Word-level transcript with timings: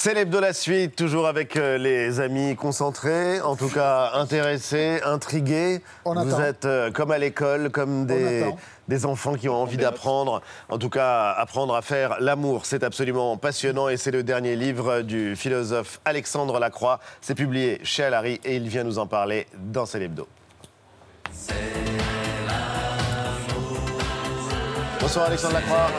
C'est 0.00 0.14
l'hebdo 0.14 0.38
la 0.38 0.52
suite, 0.52 0.94
toujours 0.94 1.26
avec 1.26 1.56
euh, 1.56 1.76
les 1.76 2.20
amis 2.20 2.54
concentrés, 2.54 3.40
en 3.40 3.56
tout 3.56 3.68
cas 3.68 4.12
intéressés, 4.14 5.00
intrigués. 5.04 5.82
On 6.04 6.14
Vous 6.14 6.34
attend. 6.34 6.40
êtes 6.40 6.64
euh, 6.66 6.92
comme 6.92 7.10
à 7.10 7.18
l'école, 7.18 7.70
comme 7.70 8.06
des, 8.06 8.48
des 8.86 9.06
enfants 9.06 9.34
qui 9.34 9.48
ont 9.48 9.56
envie 9.56 9.76
d'apprendre. 9.76 10.40
En 10.68 10.78
tout 10.78 10.88
cas, 10.88 11.32
apprendre 11.32 11.74
à 11.74 11.82
faire 11.82 12.18
l'amour, 12.20 12.64
c'est 12.64 12.84
absolument 12.84 13.36
passionnant 13.38 13.88
et 13.88 13.96
c'est 13.96 14.12
le 14.12 14.22
dernier 14.22 14.54
livre 14.54 15.00
du 15.00 15.34
philosophe 15.34 16.00
Alexandre 16.04 16.60
Lacroix. 16.60 17.00
C'est 17.20 17.34
publié 17.34 17.80
chez 17.82 18.04
Alary 18.04 18.40
et 18.44 18.54
il 18.54 18.68
vient 18.68 18.84
nous 18.84 19.00
en 19.00 19.08
parler 19.08 19.48
dans 19.56 19.84
C'est 19.84 19.98
Bonsoir 25.08 25.28
Alexandre 25.28 25.54
Lacroix. 25.54 25.90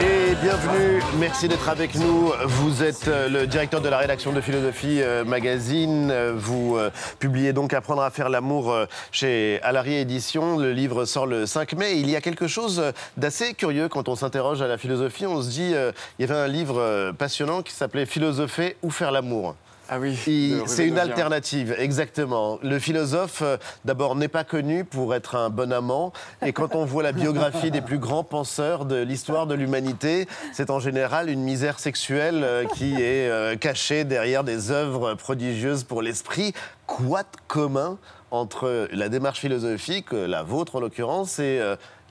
Et 0.00 0.34
bienvenue, 0.42 1.00
merci 1.16 1.46
d'être 1.46 1.68
avec 1.68 1.94
nous. 1.94 2.32
Vous 2.44 2.82
êtes 2.82 3.06
euh, 3.06 3.28
le 3.28 3.46
directeur 3.46 3.80
de 3.80 3.88
la 3.88 3.98
rédaction 3.98 4.32
de 4.32 4.40
Philosophie 4.40 5.00
euh, 5.00 5.24
Magazine. 5.24 6.12
Vous 6.34 6.76
euh, 6.76 6.90
publiez 7.20 7.52
donc 7.52 7.72
Apprendre 7.72 8.02
à 8.02 8.10
faire 8.10 8.28
l'amour 8.28 8.76
chez 9.12 9.60
Alary 9.62 9.94
Édition. 9.94 10.58
Le 10.58 10.72
livre 10.72 11.04
sort 11.04 11.28
le 11.28 11.46
5 11.46 11.74
mai. 11.74 12.00
Il 12.00 12.10
y 12.10 12.16
a 12.16 12.20
quelque 12.20 12.48
chose 12.48 12.82
d'assez 13.16 13.54
curieux 13.54 13.86
quand 13.88 14.08
on 14.08 14.16
s'interroge 14.16 14.60
à 14.60 14.66
la 14.66 14.76
philosophie. 14.76 15.24
On 15.24 15.40
se 15.40 15.50
dit, 15.50 15.74
il 16.18 16.22
y 16.22 16.24
avait 16.24 16.34
un 16.34 16.48
livre 16.48 17.12
passionnant 17.16 17.62
qui 17.62 17.72
s'appelait 17.72 18.06
Philosopher 18.06 18.76
ou 18.82 18.90
faire 18.90 19.12
l'amour. 19.12 19.54
Ah 19.90 19.98
oui. 19.98 20.18
C'est 20.66 20.86
une 20.86 20.98
alternative, 20.98 21.74
exactement. 21.78 22.58
Le 22.62 22.78
philosophe, 22.78 23.40
euh, 23.40 23.56
d'abord, 23.86 24.16
n'est 24.16 24.28
pas 24.28 24.44
connu 24.44 24.84
pour 24.84 25.14
être 25.14 25.34
un 25.34 25.48
bon 25.48 25.72
amant. 25.72 26.12
Et 26.44 26.52
quand 26.52 26.74
on 26.74 26.84
voit 26.84 27.02
la 27.02 27.12
biographie 27.12 27.70
des 27.70 27.80
plus 27.80 27.98
grands 27.98 28.24
penseurs 28.24 28.84
de 28.84 28.96
l'histoire 28.96 29.46
de 29.46 29.54
l'humanité, 29.54 30.28
c'est 30.52 30.68
en 30.68 30.78
général 30.78 31.30
une 31.30 31.40
misère 31.40 31.78
sexuelle 31.78 32.42
euh, 32.44 32.66
qui 32.66 32.96
est 32.96 33.30
euh, 33.30 33.56
cachée 33.56 34.04
derrière 34.04 34.44
des 34.44 34.70
œuvres 34.70 35.14
prodigieuses 35.14 35.84
pour 35.84 36.02
l'esprit. 36.02 36.52
Quoi 36.86 37.22
de 37.22 37.28
commun 37.46 37.96
entre 38.30 38.88
la 38.92 39.08
démarche 39.08 39.40
philosophique, 39.40 40.12
la 40.12 40.42
vôtre 40.42 40.76
en 40.76 40.80
l'occurrence, 40.80 41.38
et 41.38 41.62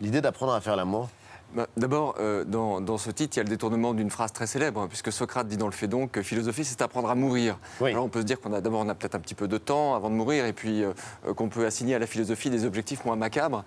l'idée 0.02 0.20
d'apprendre 0.20 0.54
à 0.54 0.62
faire 0.62 0.76
l'amour? 0.76 1.10
Bah, 1.54 1.68
D'abord, 1.78 2.16
euh, 2.20 2.44
dans, 2.44 2.82
dans 2.82 2.98
ce 2.98 3.10
titre, 3.10 3.38
il 3.38 3.38
y 3.38 3.40
a 3.40 3.44
le 3.44 3.50
détournement 3.50 3.94
d'une 3.94 4.10
phrase 4.10 4.34
très 4.34 4.48
célèbre, 4.48 4.88
puisque 4.88 5.12
Socrate 5.12 5.48
dit 5.48 5.58
dans 5.58 5.68
le 5.68 5.72
Phédon 5.72 6.08
que 6.08 6.22
philosophie, 6.22 6.66
c'est 6.66 6.82
apprendre 6.82 7.10
à 7.10 7.16
mourir. 7.16 7.58
Oui. 7.80 7.92
Alors 7.92 8.04
on 8.04 8.10
peut 8.10 8.20
se 8.20 8.26
dire 8.26 8.40
qu'on 8.42 8.52
a 8.54 8.60
d'abord 8.60 8.82
on 8.82 8.90
a 8.90 8.96
peut-être 8.96 9.16
un 9.16 9.20
petit 9.20 9.34
peu 9.34 9.48
de 9.48 9.58
temps 9.58 9.96
avant 9.96 10.10
de 10.10 10.16
mourir, 10.16 10.46
et 10.46 10.54
puis 10.54 10.84
euh, 10.84 10.92
euh, 11.26 11.34
qu'on 11.34 11.48
peut 11.48 11.66
assigner 11.66 11.96
à 11.96 12.00
la 12.00 12.08
philosophie 12.08 12.50
des 12.50 12.66
objectifs 12.66 13.06
moins 13.06 13.16
macabres. 13.16 13.64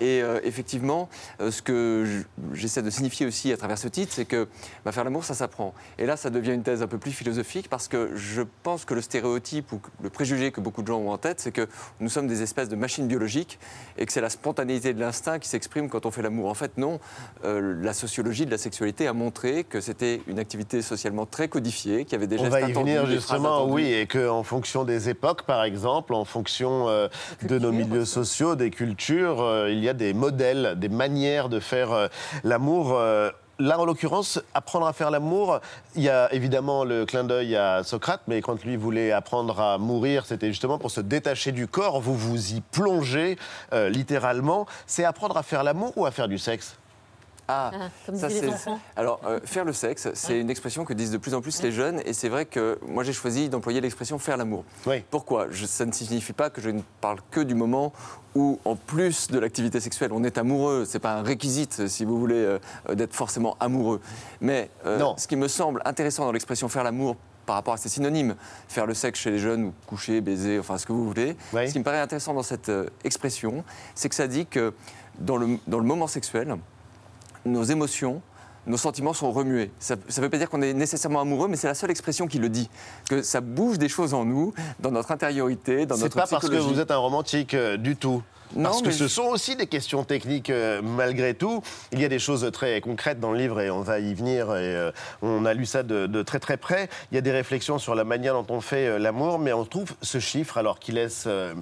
Et 0.00 0.22
euh, 0.22 0.40
effectivement, 0.44 1.08
ce 1.40 1.62
que 1.62 2.22
j'essaie 2.52 2.82
de 2.82 2.90
signifier 2.90 3.26
aussi 3.26 3.50
à 3.50 3.56
travers 3.56 3.78
ce 3.78 3.88
titre, 3.88 4.12
c'est 4.14 4.26
que 4.26 4.46
bah, 4.84 4.92
faire 4.92 5.04
l'amour, 5.04 5.24
ça 5.24 5.34
s'apprend. 5.34 5.72
Et 5.98 6.04
là, 6.04 6.18
ça 6.18 6.28
devient 6.28 6.52
une 6.52 6.62
thèse 6.62 6.82
un 6.82 6.86
peu 6.86 6.98
plus 6.98 7.12
philosophique, 7.12 7.70
parce 7.70 7.88
que 7.88 8.14
je 8.14 8.42
pense 8.62 8.84
que 8.84 8.92
le 8.92 9.00
stéréotype 9.00 9.72
ou 9.72 9.80
le 10.02 10.10
préjugé 10.10 10.52
que 10.52 10.60
beaucoup 10.60 10.82
de 10.82 10.88
gens 10.88 10.98
ont 10.98 11.10
en 11.10 11.18
tête, 11.18 11.40
c'est 11.40 11.52
que 11.52 11.66
nous 12.00 12.10
sommes 12.10 12.26
des 12.26 12.42
espèces 12.42 12.68
de 12.68 12.76
machines 12.76 13.08
biologiques, 13.08 13.58
et 13.96 14.04
que 14.04 14.12
c'est 14.12 14.20
la 14.20 14.30
spontanéité 14.30 14.92
de 14.92 15.00
l'instinct 15.00 15.38
qui 15.38 15.48
s'exprime 15.48 15.88
quand 15.88 16.04
on 16.04 16.10
fait 16.10 16.22
l'amour. 16.22 16.50
En 16.50 16.54
fait, 16.54 16.76
non. 16.76 17.00
Euh, 17.44 17.74
la 17.82 17.92
sociologie 17.92 18.46
de 18.46 18.50
la 18.50 18.58
sexualité 18.58 19.06
a 19.08 19.12
montré 19.12 19.64
que 19.64 19.80
c'était 19.80 20.20
une 20.26 20.38
activité 20.38 20.82
socialement 20.82 21.26
très 21.26 21.48
codifiée, 21.48 22.04
qui 22.04 22.14
avait 22.14 22.26
des 22.26 22.38
On 22.38 22.48
va 22.48 22.60
y 22.60 22.72
venir 22.72 23.06
justement, 23.06 23.66
oui, 23.66 23.92
et 23.92 24.06
qu'en 24.06 24.42
fonction 24.42 24.84
des 24.84 25.08
époques, 25.08 25.42
par 25.42 25.64
exemple, 25.64 26.14
en 26.14 26.24
fonction 26.24 26.88
euh, 26.88 27.08
de 27.42 27.58
nos 27.58 27.72
milieux 27.72 28.04
sociaux, 28.04 28.54
des 28.54 28.70
cultures, 28.70 29.42
euh, 29.42 29.70
il 29.70 29.82
y 29.82 29.88
a 29.88 29.94
des 29.94 30.14
modèles, 30.14 30.74
des 30.76 30.88
manières 30.88 31.48
de 31.48 31.60
faire 31.60 31.92
euh, 31.92 32.08
l'amour. 32.44 32.94
euh, 32.94 33.30
Là, 33.58 33.78
en 33.78 33.84
l'occurrence, 33.84 34.40
apprendre 34.54 34.86
à 34.86 34.92
faire 34.92 35.10
l'amour, 35.12 35.60
il 35.94 36.02
y 36.02 36.08
a 36.08 36.32
évidemment 36.32 36.84
le 36.84 37.04
clin 37.04 37.22
d'œil 37.22 37.54
à 37.54 37.84
Socrate, 37.84 38.22
mais 38.26 38.40
quand 38.40 38.64
lui 38.64 38.76
voulait 38.76 39.12
apprendre 39.12 39.60
à 39.60 39.78
mourir, 39.78 40.26
c'était 40.26 40.48
justement 40.48 40.78
pour 40.78 40.90
se 40.90 41.00
détacher 41.00 41.52
du 41.52 41.68
corps. 41.68 42.00
Vous 42.00 42.16
vous 42.16 42.54
y 42.54 42.60
plongez 42.60 43.36
euh, 43.72 43.88
littéralement. 43.88 44.66
C'est 44.86 45.04
apprendre 45.04 45.36
à 45.36 45.44
faire 45.44 45.62
l'amour 45.62 45.92
ou 45.96 46.06
à 46.06 46.10
faire 46.10 46.26
du 46.26 46.38
sexe? 46.38 46.76
Ah, 47.54 47.70
Ah, 47.74 47.88
comme 48.06 48.16
ça, 48.16 48.30
c'est-. 48.30 48.48
Alors, 48.96 49.20
euh, 49.26 49.40
faire 49.44 49.64
le 49.64 49.72
sexe, 49.72 50.08
c'est 50.14 50.38
une 50.40 50.48
expression 50.50 50.84
que 50.84 50.94
disent 50.94 51.10
de 51.10 51.18
plus 51.18 51.34
en 51.34 51.40
plus 51.42 51.62
les 51.62 51.70
jeunes, 51.72 52.00
et 52.06 52.12
c'est 52.14 52.28
vrai 52.30 52.46
que 52.46 52.78
moi 52.88 53.04
j'ai 53.04 53.12
choisi 53.12 53.48
d'employer 53.48 53.80
l'expression 53.80 54.18
faire 54.18 54.36
l'amour. 54.36 54.64
Oui. 54.86 55.04
Pourquoi? 55.10 55.46
Je- 55.50 55.66
Ça 55.66 55.84
ne 55.86 55.92
signifie 55.92 56.32
pas 56.32 56.48
que 56.50 56.60
je 56.60 56.70
ne 56.70 56.80
parle 57.00 57.18
que 57.30 57.40
du 57.40 57.54
moment 57.54 57.92
où, 58.34 58.58
en 58.64 58.76
plus 58.76 59.28
de 59.28 59.38
l'activité 59.38 59.80
sexuelle, 59.80 60.12
on 60.12 60.24
est 60.24 60.38
amoureux. 60.38 60.84
C'est 60.86 60.98
pas 60.98 61.14
un 61.14 61.22
réquisite, 61.22 61.86
si 61.88 62.04
vous 62.04 62.18
voulez, 62.18 62.34
euh, 62.36 62.58
euh, 62.88 62.94
d'être 62.94 63.14
forcément 63.14 63.56
amoureux. 63.60 64.00
Mais 64.40 64.70
euh, 64.86 64.98
Non. 64.98 65.14
ce 65.18 65.26
qui 65.28 65.36
me 65.36 65.48
semble 65.48 65.82
intéressant 65.84 66.24
dans 66.24 66.32
l'expression 66.32 66.68
faire 66.68 66.84
l'amour 66.84 67.16
par 67.44 67.56
rapport 67.56 67.74
à 67.74 67.76
ses 67.76 67.88
synonymes, 67.88 68.36
faire 68.68 68.86
le 68.86 68.94
sexe 68.94 69.18
chez 69.20 69.30
les 69.32 69.38
jeunes 69.38 69.64
ou 69.64 69.72
coucher, 69.86 70.20
baiser, 70.20 70.58
enfin 70.60 70.78
ce 70.78 70.86
que 70.86 70.92
vous 70.92 71.04
voulez. 71.06 71.36
Oui. 71.52 71.66
Ce 71.68 71.72
qui 71.72 71.78
me 71.80 71.84
paraît 71.84 71.98
intéressant 72.00 72.32
dans 72.34 72.42
cette 72.44 72.70
expression, 73.02 73.64
c'est 73.94 74.08
que 74.08 74.14
ça 74.14 74.28
dit 74.28 74.46
que 74.46 74.72
dans 75.18 75.36
le, 75.36 75.58
dans 75.66 75.78
le 75.78 75.84
moment 75.84 76.06
sexuel, 76.06 76.56
nos 77.44 77.62
émotions, 77.64 78.22
nos 78.66 78.76
sentiments 78.76 79.12
sont 79.12 79.32
remués. 79.32 79.70
Ça 79.78 79.96
ne 79.96 80.22
veut 80.22 80.30
pas 80.30 80.38
dire 80.38 80.48
qu'on 80.48 80.62
est 80.62 80.72
nécessairement 80.74 81.20
amoureux, 81.20 81.48
mais 81.48 81.56
c'est 81.56 81.66
la 81.66 81.74
seule 81.74 81.90
expression 81.90 82.26
qui 82.28 82.38
le 82.38 82.48
dit. 82.48 82.70
Que 83.08 83.22
ça 83.22 83.40
bouge 83.40 83.78
des 83.78 83.88
choses 83.88 84.14
en 84.14 84.24
nous, 84.24 84.54
dans 84.80 84.90
notre 84.90 85.10
intériorité, 85.10 85.86
dans 85.86 85.96
C'est 85.96 86.02
notre 86.02 86.16
pas 86.16 86.26
parce 86.26 86.42
que 86.44 86.48
psychologie. 86.48 86.74
vous 86.74 86.80
êtes 86.80 86.90
un 86.90 86.96
romantique 86.98 87.54
euh, 87.54 87.76
du 87.76 87.96
tout. 87.96 88.22
Non, 88.54 88.64
Parce 88.64 88.82
que 88.82 88.88
mais 88.88 88.92
ce 88.92 89.08
sont 89.08 89.22
aussi 89.24 89.56
des 89.56 89.66
questions 89.66 90.04
techniques 90.04 90.50
euh, 90.50 90.82
malgré 90.82 91.32
tout. 91.32 91.62
Il 91.90 92.00
y 92.00 92.04
a 92.04 92.08
des 92.08 92.18
choses 92.18 92.48
très 92.52 92.82
concrètes 92.82 93.18
dans 93.18 93.32
le 93.32 93.38
livre 93.38 93.60
et 93.60 93.70
on 93.70 93.80
va 93.80 93.98
y 93.98 94.12
venir. 94.12 94.48
Et, 94.50 94.76
euh, 94.76 94.92
on 95.22 95.46
a 95.46 95.54
lu 95.54 95.64
ça 95.64 95.82
de, 95.82 96.06
de 96.06 96.22
très 96.22 96.38
très 96.38 96.58
près. 96.58 96.90
Il 97.10 97.14
y 97.14 97.18
a 97.18 97.22
des 97.22 97.32
réflexions 97.32 97.78
sur 97.78 97.94
la 97.94 98.04
manière 98.04 98.34
dont 98.34 98.54
on 98.54 98.60
fait 98.60 98.88
euh, 98.88 98.98
l'amour, 98.98 99.38
mais 99.38 99.54
on 99.54 99.64
trouve 99.64 99.92
ce 100.02 100.18
chiffre 100.20 100.58
alors 100.58 100.78
qui 100.80 100.92
laisse 100.92 101.24
euh, 101.26 101.54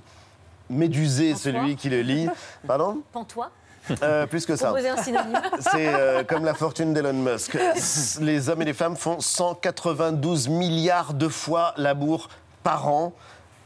méduser 0.68 1.36
celui 1.36 1.76
qui 1.76 1.90
le 1.90 2.00
lit. 2.00 2.28
Pardon? 2.66 3.02
Pantois, 3.12 3.50
Euh, 4.02 4.26
Plus 4.26 4.46
que 4.46 4.56
ça. 4.56 4.66
proposer 4.68 4.88
un 4.90 5.02
synonyme. 5.02 5.40
C'est 5.60 5.88
euh, 5.94 6.22
comme 6.24 6.44
la 6.44 6.54
fortune 6.54 6.92
d'Elon 6.94 7.12
Musk. 7.12 7.56
Les 8.20 8.48
hommes 8.48 8.62
et 8.62 8.66
les 8.66 8.74
femmes 8.74 8.96
font 8.96 9.20
192 9.20 10.48
milliards 10.48 11.14
de 11.14 11.28
fois 11.28 11.74
l'amour 11.76 12.28
par 12.62 12.88
an. 12.88 13.12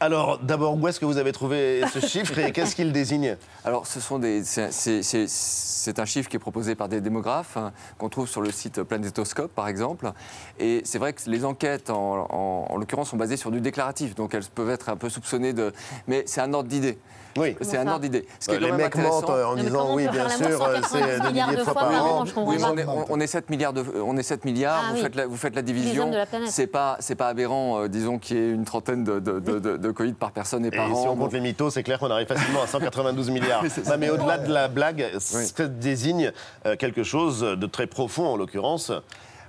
Alors, 0.01 0.39
d'abord, 0.39 0.75
où 0.75 0.87
est-ce 0.89 0.99
que 0.99 1.05
vous 1.05 1.17
avez 1.17 1.31
trouvé 1.31 1.81
ce 1.93 1.99
chiffre 2.05 2.37
et 2.37 2.51
qu'est-ce 2.51 2.75
qu'il 2.75 2.91
désigne? 2.91 3.37
Alors, 3.63 3.87
ce 3.87 4.01
sont 4.01 4.19
des, 4.19 4.43
c'est, 4.43 5.99
un 5.99 6.05
chiffre 6.05 6.29
qui 6.29 6.35
est 6.35 6.39
proposé 6.39 6.75
par 6.75 6.89
des 6.89 6.99
démographes 6.99 7.55
hein, 7.55 7.71
qu'on 7.97 8.09
trouve 8.09 8.27
sur 8.27 8.41
le 8.41 8.51
site 8.51 8.83
Planétoscope, 8.83 9.51
par 9.55 9.69
exemple. 9.69 10.11
Et 10.59 10.81
c'est 10.83 10.97
vrai 10.99 11.13
que 11.13 11.21
les 11.29 11.45
enquêtes, 11.45 11.89
en, 11.89 12.27
en- 12.29 12.67
en 12.69 12.77
l'occurrence, 12.77 13.09
sont 13.11 13.17
basées 13.17 13.37
sur 13.37 13.51
du 13.51 13.61
déclaratif, 13.61 14.15
donc 14.15 14.33
elles 14.33 14.43
peuvent 14.53 14.69
être 14.69 14.89
un 14.89 14.97
peu 14.97 15.09
soupçonnées 15.09 15.53
de. 15.53 15.71
Mais 16.07 16.23
c'est 16.27 16.41
un 16.41 16.53
ordre 16.53 16.67
d'idée. 16.69 16.99
Oui. 17.37 17.55
C'est 17.61 17.77
un 17.77 17.87
ordre 17.87 17.99
d'idée. 18.01 18.25
Ce 18.39 18.47
qui 18.47 18.55
est 18.55 18.59
les 18.59 18.69
quand 18.69 18.75
même 18.75 18.85
mecs 18.85 18.95
intéressant- 18.95 19.21
mentent 19.21 19.29
euh, 19.29 19.45
en 19.45 19.55
disant 19.55 19.93
oui, 19.95 20.07
bien 20.07 20.29
sûr, 20.29 20.45
euh, 20.47 20.81
190 20.81 20.87
c'est 20.89 20.99
des 21.21 21.27
milliards 21.27 21.47
milliers 21.49 21.59
de 21.59 21.63
fois 21.63 21.73
par 21.73 22.05
an. 22.05 22.23
Oui, 22.37 22.55
mais 22.59 22.63
on 22.65 22.77
est, 22.77 22.85
on- 22.85 23.05
on 23.09 23.19
est 23.19 23.27
7 23.27 23.49
milliards 23.49 23.73
de, 23.73 23.83
on 24.05 24.15
est 24.17 24.23
7 24.23 24.45
milliards. 24.45 24.81
Ah 24.81 24.87
vous, 24.91 24.95
oui. 24.95 25.01
faites 25.01 25.15
la, 25.15 25.27
vous 25.27 25.35
faites 25.35 25.53
la 25.55 25.59
hommes 25.59 25.65
division. 25.65 26.11
C'est 26.47 26.67
pas, 26.67 26.95
c'est 27.01 27.15
pas 27.15 27.27
aberrant, 27.27 27.81
euh, 27.81 27.87
disons, 27.89 28.19
qu'il 28.19 28.37
y 28.37 28.39
ait 28.39 28.51
une 28.51 28.63
trentaine 28.65 29.03
de, 29.03 29.19
de, 29.19 29.39
de, 29.39 29.59
de- 29.59 29.77
de 29.77 29.91
coïts 29.91 30.13
par 30.13 30.31
personne 30.31 30.63
et 30.65 30.69
Et 30.69 30.71
par 30.71 30.87
si 30.87 30.93
an. 30.93 31.11
on 31.11 31.15
compte 31.17 31.33
les 31.33 31.41
mythos, 31.41 31.71
c'est 31.71 31.83
clair 31.83 31.99
qu'on 31.99 32.09
arrive 32.11 32.27
facilement 32.27 32.63
à 32.63 32.67
192 32.67 33.29
milliards. 33.29 33.63
Mais 33.99 34.09
au-delà 34.09 34.37
de 34.37 34.51
la 34.53 34.67
blague, 34.69 35.11
ça 35.19 35.67
désigne 35.67 36.31
euh, 36.65 36.75
quelque 36.77 37.03
chose 37.03 37.41
de 37.41 37.65
très 37.67 37.87
profond 37.87 38.27
en 38.27 38.37
l'occurrence. 38.37 38.91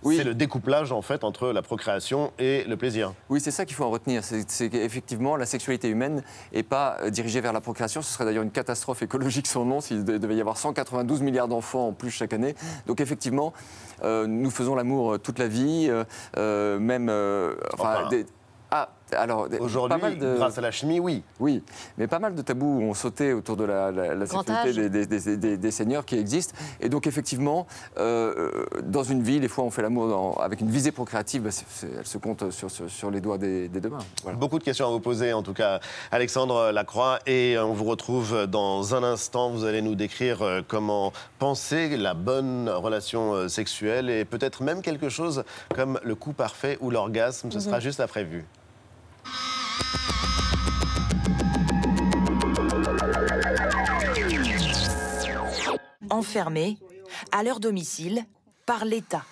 Oui. 0.03 0.17
C'est 0.17 0.25
le 0.25 0.35
découplage 0.35 0.93
en 0.93 1.03
fait 1.03 1.25
entre 1.25 1.49
la 1.49 1.63
procréation 1.63 2.33
et 2.39 2.65
le 2.65 2.77
plaisir. 2.77 3.13
Oui, 3.31 3.41
c'est 3.41 3.51
ça 3.51 3.65
qu'il 3.65 3.75
faut 3.77 3.85
en 3.85 3.91
retenir. 3.91 4.23
C'est 4.25 4.69
qu'effectivement, 4.71 5.37
la 5.37 5.47
sexualité 5.47 5.89
humaine 5.89 6.23
n'est 6.55 6.63
pas 6.63 6.97
euh, 7.03 7.11
dirigée 7.11 7.41
vers 7.41 7.53
la 7.53 7.61
procréation. 7.61 8.03
Ce 8.03 8.13
serait 8.13 8.25
d'ailleurs 8.25 8.43
une 8.43 8.51
catastrophe 8.51 9.03
écologique 9.03 9.47
sans 9.47 9.65
nom 9.65 9.81
s'il 9.81 10.05
de- 10.05 10.19
devait 10.19 10.37
y 10.37 10.41
avoir 10.41 10.57
192 10.59 11.23
milliards 11.23 11.49
d'enfants 11.49 11.89
en 11.89 11.93
plus 11.93 12.11
chaque 12.11 12.33
année. 12.33 12.55
Donc 12.87 13.01
effectivement, 13.01 13.53
euh, 14.05 14.27
nous 14.27 14.51
faisons 14.51 14.75
l'amour 14.75 15.15
euh, 15.15 15.19
toute 15.19 15.39
la 15.39 15.49
vie, 15.49 15.89
euh, 16.37 16.79
même... 16.79 17.09
euh, 17.09 17.55
enfin, 17.75 17.95
Enfin, 18.01 18.09
des- 18.09 18.27
alors, 19.13 19.49
Aujourd'hui, 19.61 20.17
de- 20.17 20.35
grâce 20.37 20.59
à 20.59 20.61
la 20.61 20.71
chimie, 20.71 20.99
oui. 21.01 21.23
Oui, 21.39 21.63
mais 21.99 22.07
pas 22.07 22.19
mal 22.19 22.35
de 22.35 22.43
tabous 22.43 22.81
ont 22.83 22.95
sauté 22.95 23.33
autour 23.33 23.57
de 23.57 23.65
la, 23.65 23.91
la- 23.93 24.15
âge. 24.71 24.75
des, 24.75 24.89
des- 24.91 25.07
des- 25.07 25.37
des- 25.37 25.57
des 25.57 25.71
seigneurs 25.71 26.05
qui 26.05 26.17
existent. 26.19 26.55
Et 26.81 26.89
donc, 26.89 27.07
effectivement, 27.07 27.67
euh, 27.99 28.35
euh, 28.37 28.81
dans 28.83 29.05
une 29.05 29.23
vie, 29.23 29.39
des 29.41 29.49
fois, 29.49 29.65
on 29.65 29.71
fait 29.71 29.83
l'amour 29.83 30.43
avec 30.43 30.61
une 30.61 30.71
visée 30.71 30.91
procréative. 30.93 31.43
bah, 31.43 31.51
elle 31.99 32.07
se 32.07 32.19
compte 32.19 32.51
sur, 32.51 32.71
sur- 32.71 32.91
sur 32.91 33.11
les 33.11 33.21
doigts 33.21 33.39
des, 33.39 33.69
des 33.69 33.81
deux 33.81 33.91
mains. 33.91 33.99
Voilà. 34.23 34.39
Beaucoup 34.39 34.59
de 34.59 34.65
questions 34.65 34.87
à 34.87 34.91
vous 34.91 35.01
poser, 35.01 35.33
en 35.33 35.43
tout 35.43 35.55
cas, 35.55 35.81
Alexandre 36.11 36.71
Lacroix. 36.73 37.19
Et 37.27 37.57
on 37.59 37.73
vous 37.75 37.85
retrouve 37.85 38.47
dans 38.47 38.95
un 38.95 39.03
instant. 39.03 39.51
Vous 39.51 39.65
allez 39.65 39.83
nous 39.83 39.95
décrire 39.95 40.43
euh, 40.43 40.61
comment 40.67 41.13
penser 41.39 41.97
la 41.97 42.15
bonne 42.15 42.69
relation 42.69 43.35
euh, 43.35 43.49
sexuelle 43.49 44.11
et 44.11 44.25
peut-être 44.25 44.63
même 44.63 44.83
quelque 44.83 45.09
chose 45.09 45.45
comme 45.75 46.01
le 46.03 46.15
coup 46.15 46.33
parfait 46.33 46.79
ou 46.81 46.91
l'orgasme. 46.91 47.51
Ce 47.53 47.61
sera 47.61 47.79
juste 47.81 48.01
après 48.01 48.25
vue. 48.25 48.45
Enfermés 56.11 56.79
à 57.33 57.43
leur 57.43 57.61
domicile 57.61 58.25
par 58.65 58.85
l'État. 58.85 59.25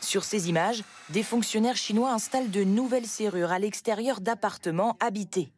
Sur 0.00 0.24
ces 0.24 0.48
images, 0.48 0.84
des 1.08 1.22
fonctionnaires 1.22 1.76
chinois 1.76 2.12
installent 2.12 2.50
de 2.50 2.62
nouvelles 2.62 3.06
serrures 3.06 3.50
à 3.50 3.58
l'extérieur 3.58 4.20
d'appartements 4.20 4.96
habités. 5.00 5.52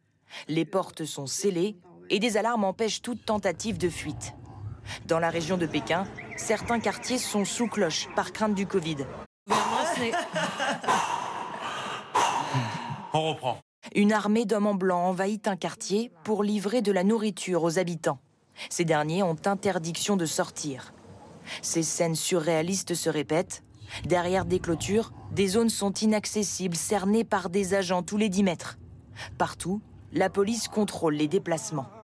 Les 0.49 0.65
portes 0.65 1.05
sont 1.05 1.27
scellées 1.27 1.77
et 2.09 2.19
des 2.19 2.37
alarmes 2.37 2.65
empêchent 2.65 3.03
toute 3.03 3.25
tentative 3.25 3.77
de 3.77 3.89
fuite. 3.89 4.35
Dans 5.07 5.19
la 5.19 5.31
région 5.31 5.59
de 5.59 5.67
Pékin, 5.67 6.05
certains 6.37 6.81
quartiers 6.81 7.19
sont 7.19 7.45
sous 7.45 7.69
cloche 7.69 8.09
par 8.17 8.33
crainte 8.33 8.55
du 8.55 8.67
Covid. 8.67 8.99
On 13.13 13.29
reprend. 13.29 13.59
Une 13.95 14.13
armée 14.13 14.47
d'hommes 14.47 14.69
en 14.69 14.75
blanc 14.75 15.09
envahit 15.09 15.47
un 15.49 15.57
quartier 15.57 16.11
pour 16.25 16.43
livrer 16.43 16.83
de 16.83 16.93
la 16.93 17.05
nourriture 17.05 17.63
aux 17.63 17.79
habitants. 17.79 18.21
Ces 18.71 18.85
derniers 18.85 19.23
ont 19.23 19.37
interdiction 19.45 20.17
de 20.17 20.25
sortir. 20.25 20.95
Ces 21.61 21.83
scènes 21.83 22.15
surréalistes 22.15 22.95
se 22.95 23.11
répètent. 23.11 23.63
Derrière 24.05 24.45
des 24.45 24.61
clôtures, 24.61 25.13
des 25.33 25.49
zones 25.49 25.69
sont 25.69 25.93
inaccessibles, 25.93 26.77
cernées 26.77 27.25
par 27.25 27.51
des 27.51 27.75
agents 27.75 28.03
tous 28.03 28.17
les 28.17 28.29
10 28.29 28.45
mètres. 28.45 28.79
Partout, 29.37 29.83
la 30.13 30.31
police 30.31 30.69
contrôle 30.69 31.15
les 31.15 31.29
déplacements. 31.29 32.02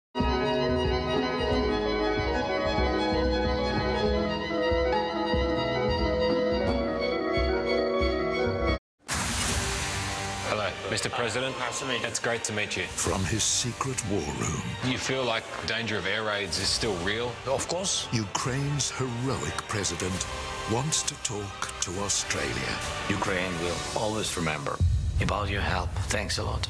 Mr. 10.95 11.11
President. 11.11 11.59
Nice 11.59 11.81
to 11.81 11.87
meet 11.87 12.03
you. 12.03 12.07
It's 12.07 12.21
great 12.21 12.45
to 12.45 12.53
meet 12.53 12.77
you. 12.77 12.85
From 12.85 13.25
his 13.25 13.43
secret 13.43 14.01
war 14.09 14.21
room, 14.39 14.63
You 14.85 14.97
feel 14.97 15.25
like 15.25 15.43
danger 15.67 15.97
of 15.99 16.07
air 16.07 16.23
raids 16.23 16.61
is 16.61 16.69
still 16.69 16.95
real? 16.99 17.33
Of 17.47 17.67
course. 17.67 18.07
Ukraine's 18.13 18.93
heroic 18.93 19.57
president 19.67 20.21
wants 20.71 21.03
to 21.11 21.15
talk 21.25 21.59
to 21.81 21.91
Australia. 22.07 22.73
Ukraine 23.09 23.53
will 23.65 23.81
always 24.03 24.37
remember 24.37 24.79
about 25.21 25.51
your 25.51 25.63
help. 25.63 25.91
Thanks 26.17 26.39
a 26.39 26.45
lot. 26.45 26.69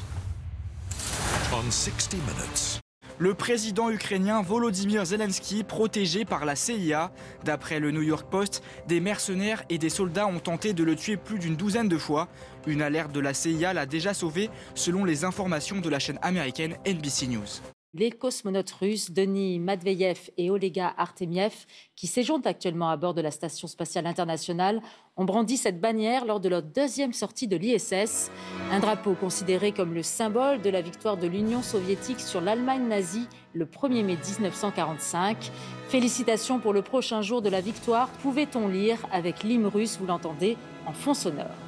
On 1.53 1.69
60 1.69 2.17
Minutes, 2.17 2.79
Le 3.17 3.33
président 3.33 3.89
ukrainien 3.89 4.41
Volodymyr 4.41 5.05
Zelensky 5.05 5.63
protégé 5.63 6.25
par 6.25 6.43
la 6.43 6.57
CIA. 6.57 7.11
D'après 7.45 7.79
le 7.79 7.91
New 7.91 8.01
York 8.01 8.27
Post, 8.29 8.61
des 8.89 8.99
mercenaires 8.99 9.63
et 9.69 9.77
des 9.77 9.89
soldats 9.89 10.27
ont 10.27 10.39
tenté 10.39 10.73
de 10.73 10.83
le 10.83 10.97
tuer 10.97 11.15
plus 11.15 11.39
d'une 11.39 11.55
douzaine 11.55 11.87
de 11.87 11.97
fois. 11.97 12.27
Une 12.67 12.81
alerte 12.81 13.13
de 13.13 13.21
la 13.21 13.33
CIA 13.33 13.73
l'a 13.73 13.85
déjà 13.85 14.13
sauvé, 14.13 14.49
selon 14.73 15.05
les 15.05 15.23
informations 15.23 15.79
de 15.79 15.89
la 15.89 15.99
chaîne 15.99 16.19
américaine 16.23 16.75
NBC 16.85 17.27
News. 17.27 17.74
Les 17.97 18.11
cosmonautes 18.11 18.71
russes 18.71 19.11
Denis 19.11 19.57
Matveyev 19.57 20.29
et 20.37 20.49
Olega 20.49 20.93
Artemiev, 20.97 21.65
qui 21.95 22.07
séjournent 22.07 22.41
actuellement 22.43 22.89
à 22.89 22.97
bord 22.97 23.13
de 23.13 23.21
la 23.21 23.31
Station 23.31 23.69
spatiale 23.69 24.05
internationale, 24.05 24.81
ont 25.15 25.23
brandi 25.23 25.55
cette 25.55 25.79
bannière 25.79 26.25
lors 26.25 26.41
de 26.41 26.49
leur 26.49 26.61
deuxième 26.61 27.13
sortie 27.13 27.47
de 27.47 27.55
l'ISS, 27.55 28.31
un 28.69 28.81
drapeau 28.81 29.13
considéré 29.13 29.71
comme 29.71 29.93
le 29.93 30.03
symbole 30.03 30.61
de 30.61 30.69
la 30.69 30.81
victoire 30.81 31.15
de 31.15 31.27
l'Union 31.27 31.61
soviétique 31.61 32.19
sur 32.19 32.41
l'Allemagne 32.41 32.85
nazie 32.85 33.29
le 33.53 33.63
1er 33.63 34.03
mai 34.03 34.17
1945. 34.17 35.49
Félicitations 35.87 36.59
pour 36.59 36.73
le 36.73 36.81
prochain 36.81 37.21
jour 37.21 37.41
de 37.41 37.47
la 37.47 37.61
victoire, 37.61 38.09
pouvait-on 38.21 38.67
lire 38.67 39.07
avec 39.09 39.41
l'hymne 39.43 39.67
russe, 39.67 39.97
vous 40.01 40.07
l'entendez, 40.07 40.57
en 40.85 40.91
fond 40.91 41.13
sonore. 41.13 41.64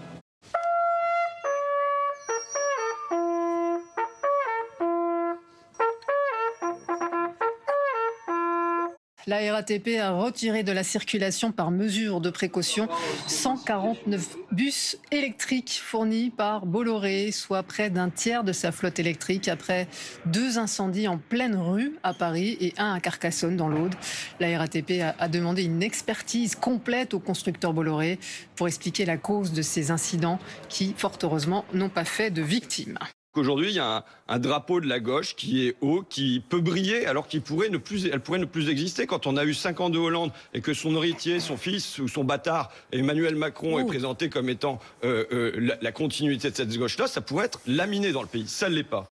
La 9.27 9.39
RATP 9.51 9.99
a 10.01 10.11
retiré 10.11 10.63
de 10.63 10.71
la 10.71 10.85
circulation 10.85 11.51
par 11.51 11.69
mesure 11.69 12.21
de 12.21 12.29
précaution 12.29 12.87
149 13.27 14.37
bus 14.53 14.97
électriques 15.11 15.81
fournis 15.83 16.29
par 16.29 16.65
Bolloré, 16.65 17.33
soit 17.33 17.63
près 17.63 17.89
d'un 17.89 18.09
tiers 18.09 18.45
de 18.45 18.53
sa 18.53 18.71
flotte 18.71 18.99
électrique, 18.99 19.49
après 19.49 19.89
deux 20.27 20.59
incendies 20.59 21.09
en 21.09 21.17
pleine 21.17 21.57
rue 21.57 21.97
à 22.03 22.13
Paris 22.13 22.55
et 22.61 22.73
un 22.77 22.93
à 22.93 23.01
Carcassonne 23.01 23.57
dans 23.57 23.67
l'Aude. 23.67 23.95
La 24.39 24.57
RATP 24.57 25.01
a, 25.19 25.27
demandé 25.27 25.65
une 25.65 25.83
expertise 25.83 26.55
complète 26.55 27.13
au 27.13 27.19
constructeur 27.19 27.73
Bolloré 27.73 28.19
pour 28.55 28.69
expliquer 28.69 29.03
la 29.03 29.17
cause 29.17 29.51
de 29.51 29.61
ces 29.61 29.91
incidents 29.91 30.39
qui, 30.69 30.95
fort 30.97 31.17
heureusement, 31.21 31.65
n'ont 31.73 31.89
pas 31.89 32.05
fait 32.05 32.31
de 32.31 32.41
victimes. 32.41 32.97
Aujourd'hui, 33.37 33.69
il 33.69 33.75
y 33.75 33.79
a 33.79 33.97
un, 33.97 34.03
un 34.27 34.39
drapeau 34.39 34.81
de 34.81 34.87
la 34.87 34.99
gauche 34.99 35.35
qui 35.35 35.67
est 35.67 35.75
haut, 35.81 36.03
qui 36.07 36.41
peut 36.47 36.59
briller, 36.59 37.05
alors 37.05 37.27
qu'il 37.27 37.41
pourrait 37.41 37.69
ne 37.69 37.77
plus, 37.77 38.07
elle 38.07 38.19
pourrait 38.19 38.39
ne 38.39 38.45
plus 38.45 38.69
exister. 38.69 39.05
Quand 39.07 39.27
on 39.27 39.37
a 39.37 39.45
eu 39.45 39.53
cinq 39.53 39.79
ans 39.79 39.89
de 39.89 39.97
Hollande 39.97 40.31
et 40.53 40.61
que 40.61 40.73
son 40.73 40.95
héritier, 40.95 41.39
son 41.39 41.57
fils 41.57 41.99
ou 41.99 42.07
son 42.07 42.23
bâtard, 42.23 42.71
Emmanuel 42.91 43.35
Macron, 43.35 43.79
est 43.79 43.85
présenté 43.85 44.29
comme 44.29 44.49
étant 44.49 44.79
euh, 45.03 45.25
euh, 45.31 45.51
la, 45.57 45.77
la 45.81 45.91
continuité 45.91 46.49
de 46.51 46.55
cette 46.55 46.75
gauche-là, 46.77 47.07
ça 47.07 47.21
pourrait 47.21 47.45
être 47.45 47.61
laminé 47.67 48.11
dans 48.11 48.21
le 48.21 48.27
pays. 48.27 48.47
Ça 48.47 48.69
ne 48.69 48.75
l'est 48.75 48.83
pas. 48.83 49.05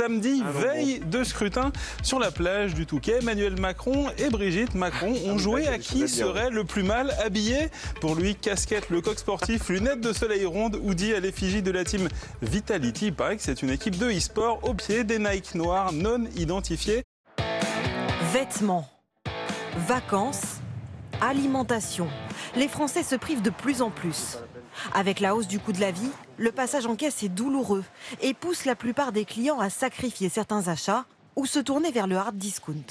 Samedi, 0.00 0.42
veille 0.42 1.00
de 1.00 1.22
scrutin 1.24 1.72
sur 2.02 2.18
la 2.18 2.30
plage 2.30 2.72
du 2.72 2.86
Touquet, 2.86 3.18
Emmanuel 3.20 3.60
Macron 3.60 4.08
et 4.16 4.30
Brigitte 4.30 4.74
Macron 4.74 5.14
ont 5.26 5.36
joué 5.36 5.68
à 5.68 5.78
qui 5.78 6.08
serait 6.08 6.48
le 6.48 6.64
plus 6.64 6.82
mal 6.82 7.14
habillé? 7.22 7.68
Pour 8.00 8.14
lui, 8.14 8.34
casquette, 8.34 8.88
le 8.88 9.02
coq 9.02 9.18
sportif, 9.18 9.68
lunettes 9.68 10.00
de 10.00 10.14
soleil 10.14 10.46
ronde, 10.46 10.80
hoodie 10.82 11.12
à 11.12 11.20
l'effigie 11.20 11.60
de 11.60 11.70
la 11.70 11.84
team 11.84 12.08
Vitality. 12.40 13.08
Il 13.08 13.14
paraît 13.14 13.36
que 13.36 13.42
c'est 13.42 13.60
une 13.60 13.68
équipe 13.68 13.98
de 13.98 14.10
e-sport 14.10 14.60
au 14.62 14.72
pied 14.72 15.04
des 15.04 15.18
Nike 15.18 15.54
noirs 15.54 15.92
non 15.92 16.24
identifiés. 16.34 17.02
Vêtements, 18.32 18.88
vacances, 19.86 20.60
alimentation. 21.20 22.08
Les 22.56 22.68
Français 22.68 23.02
se 23.02 23.16
privent 23.16 23.42
de 23.42 23.50
plus 23.50 23.82
en 23.82 23.90
plus. 23.90 24.38
Avec 24.94 25.20
la 25.20 25.34
hausse 25.34 25.48
du 25.48 25.58
coût 25.58 25.72
de 25.72 25.80
la 25.80 25.90
vie, 25.90 26.10
le 26.36 26.52
passage 26.52 26.86
en 26.86 26.96
caisse 26.96 27.22
est 27.22 27.28
douloureux 27.28 27.84
et 28.20 28.34
pousse 28.34 28.64
la 28.64 28.74
plupart 28.74 29.12
des 29.12 29.24
clients 29.24 29.60
à 29.60 29.70
sacrifier 29.70 30.28
certains 30.28 30.68
achats 30.68 31.04
ou 31.36 31.46
se 31.46 31.58
tourner 31.58 31.90
vers 31.90 32.06
le 32.06 32.16
hard 32.16 32.36
discount. 32.36 32.84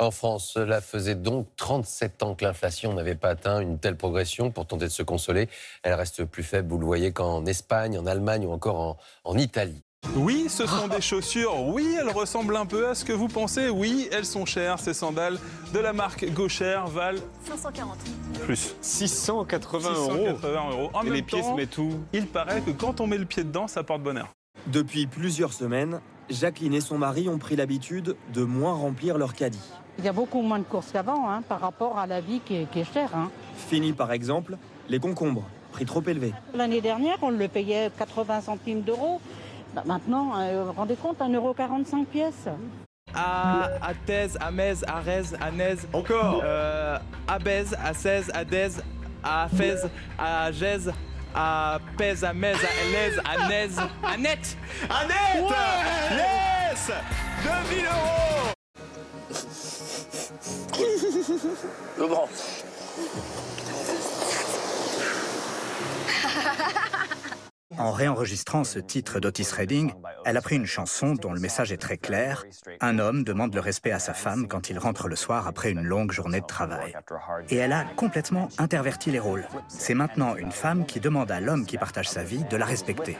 En 0.00 0.10
France, 0.10 0.50
cela 0.52 0.80
faisait 0.80 1.14
donc 1.14 1.46
37 1.56 2.22
ans 2.24 2.34
que 2.34 2.44
l'inflation 2.44 2.92
n'avait 2.94 3.14
pas 3.14 3.30
atteint 3.30 3.60
une 3.60 3.78
telle 3.78 3.96
progression. 3.96 4.50
Pour 4.50 4.66
tenter 4.66 4.86
de 4.86 4.90
se 4.90 5.04
consoler, 5.04 5.48
elle 5.84 5.94
reste 5.94 6.24
plus 6.24 6.42
faible, 6.42 6.68
vous 6.68 6.78
le 6.78 6.86
voyez, 6.86 7.12
qu'en 7.12 7.46
Espagne, 7.46 7.96
en 7.96 8.06
Allemagne 8.06 8.44
ou 8.44 8.50
encore 8.50 8.98
en, 9.22 9.38
Italie. 9.38 9.82
Oui, 10.16 10.46
ce 10.48 10.64
sont 10.66 10.86
des 10.86 11.00
chaussures. 11.00 11.60
Oui, 11.66 11.96
elles 12.00 12.10
ressemblent 12.10 12.56
un 12.56 12.66
peu 12.66 12.88
à 12.88 12.94
ce 12.94 13.04
que 13.04 13.12
vous 13.12 13.26
pensez. 13.26 13.68
Oui, 13.68 14.08
elles 14.12 14.24
sont 14.26 14.46
chères. 14.46 14.78
Ces 14.78 14.94
sandales 14.94 15.38
de 15.72 15.78
la 15.80 15.92
marque 15.92 16.24
Gauchère 16.32 16.86
valent 16.86 17.20
540. 17.44 17.96
plus. 18.44 18.76
680 18.80 19.90
euros. 19.90 20.12
680 20.12 20.70
euros. 20.70 20.90
En 20.94 21.00
Et 21.00 21.04
même 21.04 21.12
les 21.14 21.22
pieds 21.22 21.40
temps, 21.40 21.50
se 21.52 21.56
mettent 21.56 21.78
où 21.78 21.90
Il 22.12 22.26
paraît 22.28 22.60
que 22.60 22.70
quand 22.70 23.00
on 23.00 23.06
met 23.08 23.18
le 23.18 23.24
pied 23.24 23.42
dedans, 23.42 23.66
ça 23.66 23.82
porte 23.82 24.02
bonheur. 24.02 24.28
Depuis 24.68 25.06
plusieurs 25.06 25.52
semaines, 25.52 26.00
Jacqueline 26.30 26.74
et 26.74 26.80
son 26.80 26.96
mari 26.96 27.28
ont 27.28 27.38
pris 27.38 27.56
l'habitude 27.56 28.14
de 28.32 28.44
moins 28.44 28.72
remplir 28.74 29.18
leur 29.18 29.34
caddie. 29.34 29.58
Il 29.98 30.04
y 30.04 30.08
a 30.08 30.12
beaucoup 30.12 30.42
moins 30.42 30.58
de 30.58 30.64
courses 30.64 30.90
qu'avant 30.92 31.28
hein, 31.28 31.42
par 31.48 31.60
rapport 31.60 31.98
à 31.98 32.06
la 32.06 32.20
vie 32.20 32.40
qui 32.44 32.56
est, 32.56 32.70
qui 32.70 32.80
est 32.80 32.92
chère. 32.92 33.10
hein. 33.14 33.30
Fini 33.68 33.92
par 33.92 34.12
exemple 34.12 34.56
les 34.88 34.98
concombres, 35.00 35.44
prix 35.72 35.84
trop 35.86 36.02
élevé. 36.06 36.32
L'année 36.54 36.80
dernière, 36.80 37.16
on 37.22 37.30
le 37.30 37.48
payait 37.48 37.90
80 37.98 38.42
centimes 38.42 38.82
d'euros. 38.82 39.20
Bah, 39.74 39.82
maintenant, 39.86 40.32
euh, 40.38 40.60
vous 40.60 40.66
vous 40.66 40.72
rendez 40.72 40.96
compte, 40.96 41.18
1,45€ 41.18 42.04
pièce. 42.06 42.46
à 43.14 43.68
Athèse, 43.82 44.38
à 44.40 44.50
Metz, 44.50 44.84
à 44.86 45.00
Rez, 45.00 45.22
à 45.40 45.50
Nez. 45.50 45.76
Encore 45.92 46.42
À 47.26 47.38
Bèze, 47.38 47.76
à 47.82 47.92
16, 47.94 48.30
à 48.34 48.44
Dez, 48.44 48.68
à 49.22 49.48
Fès, 49.56 49.86
à 50.18 50.52
Gèze, 50.52 50.92
à 51.34 51.78
Pèse, 51.96 52.22
à 52.24 52.32
Metz, 52.32 52.58
à 52.58 52.84
Lez, 52.90 53.18
à 53.24 53.48
Nez, 53.48 53.68
à 54.02 54.16
Net 54.16 54.56
À 54.88 55.04
Net 55.06 55.44
Yes 56.12 56.90
2000 57.42 57.84
euros 57.86 58.52
Le 61.98 62.06
grand. 62.06 62.28
En 67.78 67.92
réenregistrant 67.92 68.64
ce 68.64 68.78
titre 68.78 69.20
d'Otis 69.20 69.48
Redding, 69.52 69.92
elle 70.24 70.36
a 70.36 70.42
pris 70.42 70.56
une 70.56 70.66
chanson 70.66 71.14
dont 71.14 71.32
le 71.32 71.40
message 71.40 71.72
est 71.72 71.78
très 71.78 71.96
clair. 71.96 72.44
Un 72.80 72.98
homme 72.98 73.24
demande 73.24 73.54
le 73.54 73.60
respect 73.60 73.90
à 73.90 73.98
sa 73.98 74.14
femme 74.14 74.48
quand 74.48 74.70
il 74.70 74.78
rentre 74.78 75.08
le 75.08 75.16
soir 75.16 75.46
après 75.46 75.70
une 75.70 75.82
longue 75.82 76.12
journée 76.12 76.40
de 76.40 76.46
travail. 76.46 76.94
Et 77.50 77.56
elle 77.56 77.72
a 77.72 77.84
complètement 77.96 78.48
interverti 78.58 79.10
les 79.10 79.18
rôles. 79.18 79.46
C'est 79.68 79.94
maintenant 79.94 80.36
une 80.36 80.52
femme 80.52 80.86
qui 80.86 81.00
demande 81.00 81.30
à 81.30 81.40
l'homme 81.40 81.66
qui 81.66 81.78
partage 81.78 82.08
sa 82.08 82.22
vie 82.22 82.44
de 82.44 82.56
la 82.56 82.66
respecter. 82.66 83.16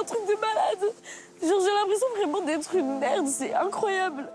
Un 0.00 0.04
truc 0.04 0.20
de 0.26 0.34
malade. 0.34 0.94
Genre, 1.42 1.60
j'ai 1.60 1.74
l'impression 1.74 2.06
vraiment 2.16 2.40
d'être 2.42 2.74
une 2.74 2.98
merde, 2.98 3.26
c'est 3.26 3.54
incroyable. 3.54 4.30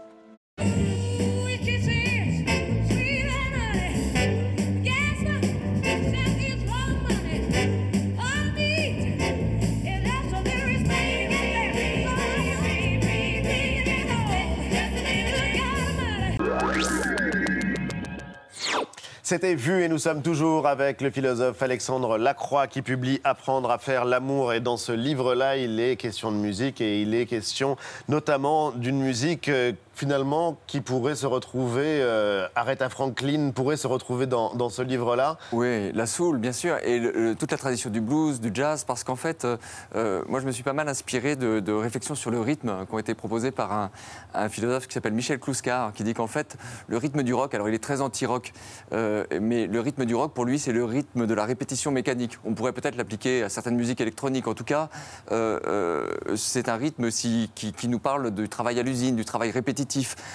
C'était 19.31 19.55
vu 19.55 19.81
et 19.81 19.87
nous 19.87 19.97
sommes 19.97 20.21
toujours 20.21 20.67
avec 20.67 20.99
le 20.99 21.09
philosophe 21.09 21.61
Alexandre 21.61 22.17
Lacroix 22.17 22.67
qui 22.67 22.81
publie 22.81 23.21
Apprendre 23.23 23.71
à 23.71 23.77
faire 23.77 24.03
l'amour. 24.03 24.51
Et 24.51 24.59
dans 24.59 24.75
ce 24.75 24.91
livre-là, 24.91 25.55
il 25.55 25.79
est 25.79 25.95
question 25.95 26.33
de 26.33 26.35
musique 26.35 26.81
et 26.81 27.01
il 27.01 27.15
est 27.15 27.25
question 27.25 27.77
notamment 28.09 28.71
d'une 28.71 28.99
musique 28.99 29.47
euh, 29.47 29.71
finalement 30.01 30.57
qui 30.65 30.81
pourrait 30.81 31.13
se 31.13 31.27
retrouver, 31.27 32.01
euh, 32.01 32.47
Aretha 32.55 32.89
Franklin 32.89 33.51
pourrait 33.51 33.77
se 33.77 33.85
retrouver 33.85 34.25
dans, 34.25 34.69
ce 34.69 34.81
livre-là. 34.81 35.37
Oui, 35.51 35.91
la 35.91 36.07
soul, 36.07 36.39
bien 36.39 36.53
sûr, 36.53 36.77
et 36.83 36.99
toute 37.37 37.51
la 37.51 37.57
tradition 37.59 37.91
du 37.91 38.01
blues, 38.01 38.41
du 38.41 38.49
jazz, 38.51 38.83
parce 38.83 39.03
qu'en 39.03 39.15
fait, 39.15 39.45
euh, 39.45 39.57
euh, 39.95 40.23
moi 40.27 40.39
je 40.39 40.47
me 40.47 40.51
suis 40.51 40.63
pas 40.63 40.73
mal 40.73 40.89
inspiré 40.89 41.35
de, 41.35 41.71
réflexions 41.71 42.15
sur 42.15 42.31
le 42.31 42.41
rythme 42.41 42.87
qui 42.87 42.95
ont 42.95 42.97
été 42.97 43.13
proposées 43.13 43.51
par 43.51 43.91
un, 44.33 44.49
philosophe 44.49 44.87
qui 44.87 44.95
s'appelle 44.95 45.13
Michel 45.13 45.39
Kluskar, 45.39 45.93
qui 45.93 46.03
dit 46.03 46.15
qu'en 46.15 46.25
fait, 46.25 46.57
le 46.87 46.97
rythme 46.97 47.21
du 47.21 47.35
rock, 47.35 47.53
alors 47.53 47.69
il 47.69 47.75
est 47.75 47.83
très 47.83 48.01
anti-rock, 48.01 48.53
euh, 48.93 49.23
mais 49.39 49.67
le 49.67 49.79
rythme 49.79 50.05
du 50.05 50.15
rock, 50.15 50.33
pour 50.33 50.45
lui, 50.45 50.57
c'est 50.57 50.71
le 50.71 50.83
rythme 50.83 51.27
de 51.27 51.33
la 51.35 51.45
répétition 51.45 51.91
mécanique. 51.91 52.39
On 52.43 52.53
pourrait 52.53 52.73
peut-être 52.73 52.95
l'appliquer 52.95 53.43
à 53.43 53.49
certaines 53.49 53.75
musiques 53.75 54.01
électroniques. 54.01 54.47
En 54.47 54.53
tout 54.53 54.63
cas, 54.63 54.89
euh, 55.31 55.59
euh, 55.67 56.35
c'est 56.35 56.69
un 56.69 56.75
rythme 56.75 57.09
qui 57.11 57.87
nous 57.87 57.99
parle 57.99 58.31
du 58.31 58.49
travail 58.49 58.79
à 58.79 58.83
l'usine, 58.83 59.15
du 59.15 59.25
travail 59.25 59.51
répétitif, 59.51 59.90